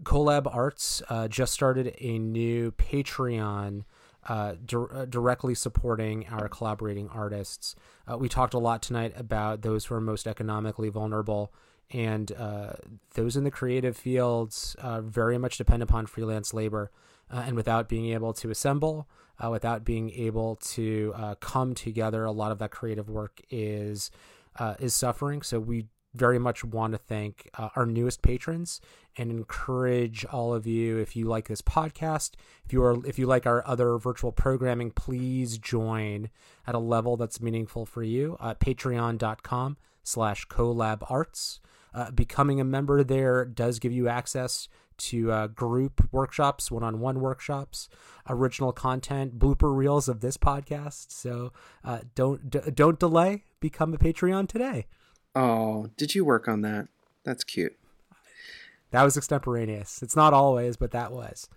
Colab 0.03 0.53
Arts 0.53 1.03
uh, 1.09 1.29
just 1.29 1.53
started 1.53 1.95
a 1.99 2.19
new 2.19 2.73
Patreon 2.73 3.85
uh, 4.29 4.55
dir- 4.65 4.93
uh, 4.93 5.05
directly 5.07 5.55
supporting 5.55 6.27
our 6.29 6.49
collaborating 6.49 7.09
artists. 7.09 7.75
Uh, 8.07 8.19
we 8.19 8.29
talked 8.29 8.55
a 8.55 8.59
lot 8.59 8.83
tonight 8.83 9.13
about 9.17 9.63
those 9.63 9.87
who 9.87 9.95
are 9.95 10.01
most 10.01 10.27
economically 10.27 10.89
vulnerable, 10.91 11.53
and 11.91 12.33
those 13.15 13.37
in 13.37 13.45
the 13.45 13.51
creative 13.51 13.97
fields 13.97 14.77
very 15.01 15.39
much 15.39 15.57
depend 15.57 15.83
upon 15.83 16.05
freelance 16.07 16.53
labor. 16.53 16.91
And 17.31 17.57
without 17.57 17.89
being 17.89 18.13
able 18.13 18.35
to 18.35 18.51
assemble, 18.51 19.09
without 19.49 19.85
being 19.85 20.11
able 20.11 20.57
to 20.57 21.15
come 21.41 21.75
together, 21.75 22.25
a 22.25 22.33
lot 22.33 22.53
of 22.53 22.59
that 22.59 22.71
creative 22.71 23.09
work 23.09 23.41
is 23.49 24.11
is 24.79 24.93
suffering. 24.93 25.41
So 25.41 25.61
we 25.61 25.87
very 26.19 26.39
much 26.39 26.65
want 26.65 26.93
to 26.93 26.99
thank 26.99 27.49
uh, 27.55 27.69
our 27.77 27.87
newest 27.87 28.23
patrons 28.23 28.81
and 29.17 29.31
encourage 29.31 30.25
all 30.27 30.53
of 30.53 30.67
you 30.67 30.99
if 30.99 31.17
you 31.17 31.25
like 31.27 31.49
this 31.49 31.63
podcast 31.63 32.33
if 32.65 32.73
you 32.73 32.83
are 32.83 33.05
if 33.07 33.19
you 33.19 33.27
like 33.27 33.47
our 33.47 33.67
other 33.67 33.97
virtual 33.99 34.33
programming 34.33 34.91
please 34.91 35.59
join 35.59 36.29
at 36.67 36.75
a 36.75 36.79
level 36.79 37.17
that's 37.17 37.41
meaningful 37.41 37.87
for 37.87 38.03
you 38.03 38.37
uh, 38.41 38.55
patreon.com 38.55 39.77
slash 40.09 40.47
collab 40.49 41.09
arts. 41.11 41.61
Uh, 41.95 42.11
becoming 42.11 42.61
a 42.61 42.65
member 42.65 43.03
there 43.03 43.45
does 43.45 43.79
give 43.79 43.93
you 43.93 44.09
access 44.09 44.69
to 44.97 45.31
uh, 45.31 45.47
group 45.47 46.07
workshops 46.11 46.71
one-on-one 46.71 47.21
workshops 47.21 47.89
original 48.29 48.73
content 48.73 49.39
blooper 49.39 49.75
reels 49.75 50.09
of 50.09 50.21
this 50.21 50.37
podcast. 50.37 51.11
So 51.11 51.53
uh, 51.85 52.01
don't 52.15 52.51
d- 52.51 52.71
don't 52.75 52.99
delay. 52.99 53.45
Become 53.61 53.95
a 53.95 53.99
patreon 53.99 54.49
today 54.49 54.87
Oh, 55.35 55.89
did 55.97 56.15
you 56.15 56.25
work 56.25 56.49
on 56.49 56.63
that? 56.63 56.89
That's 57.25 57.45
cute. 57.45 57.77
That 58.91 59.03
was 59.03 59.17
extemporaneous. 59.17 60.03
It's 60.03 60.17
not 60.17 60.33
always, 60.33 60.77
but 60.77 60.93
that 60.93 61.13
was. 61.13 61.49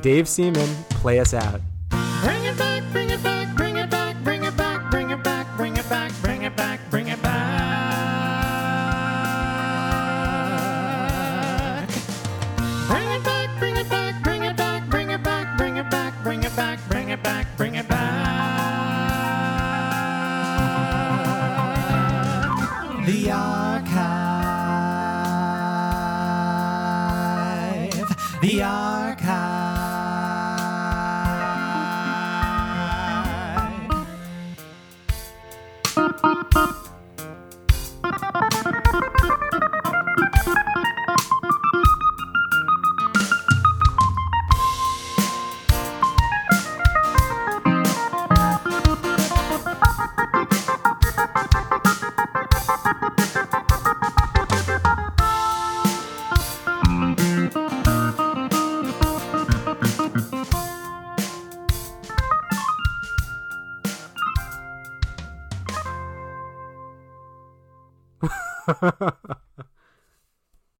Dave 0.00 0.24
Seamon, 0.24 0.66
play 0.88 1.20
us 1.20 1.34
out. 1.34 1.60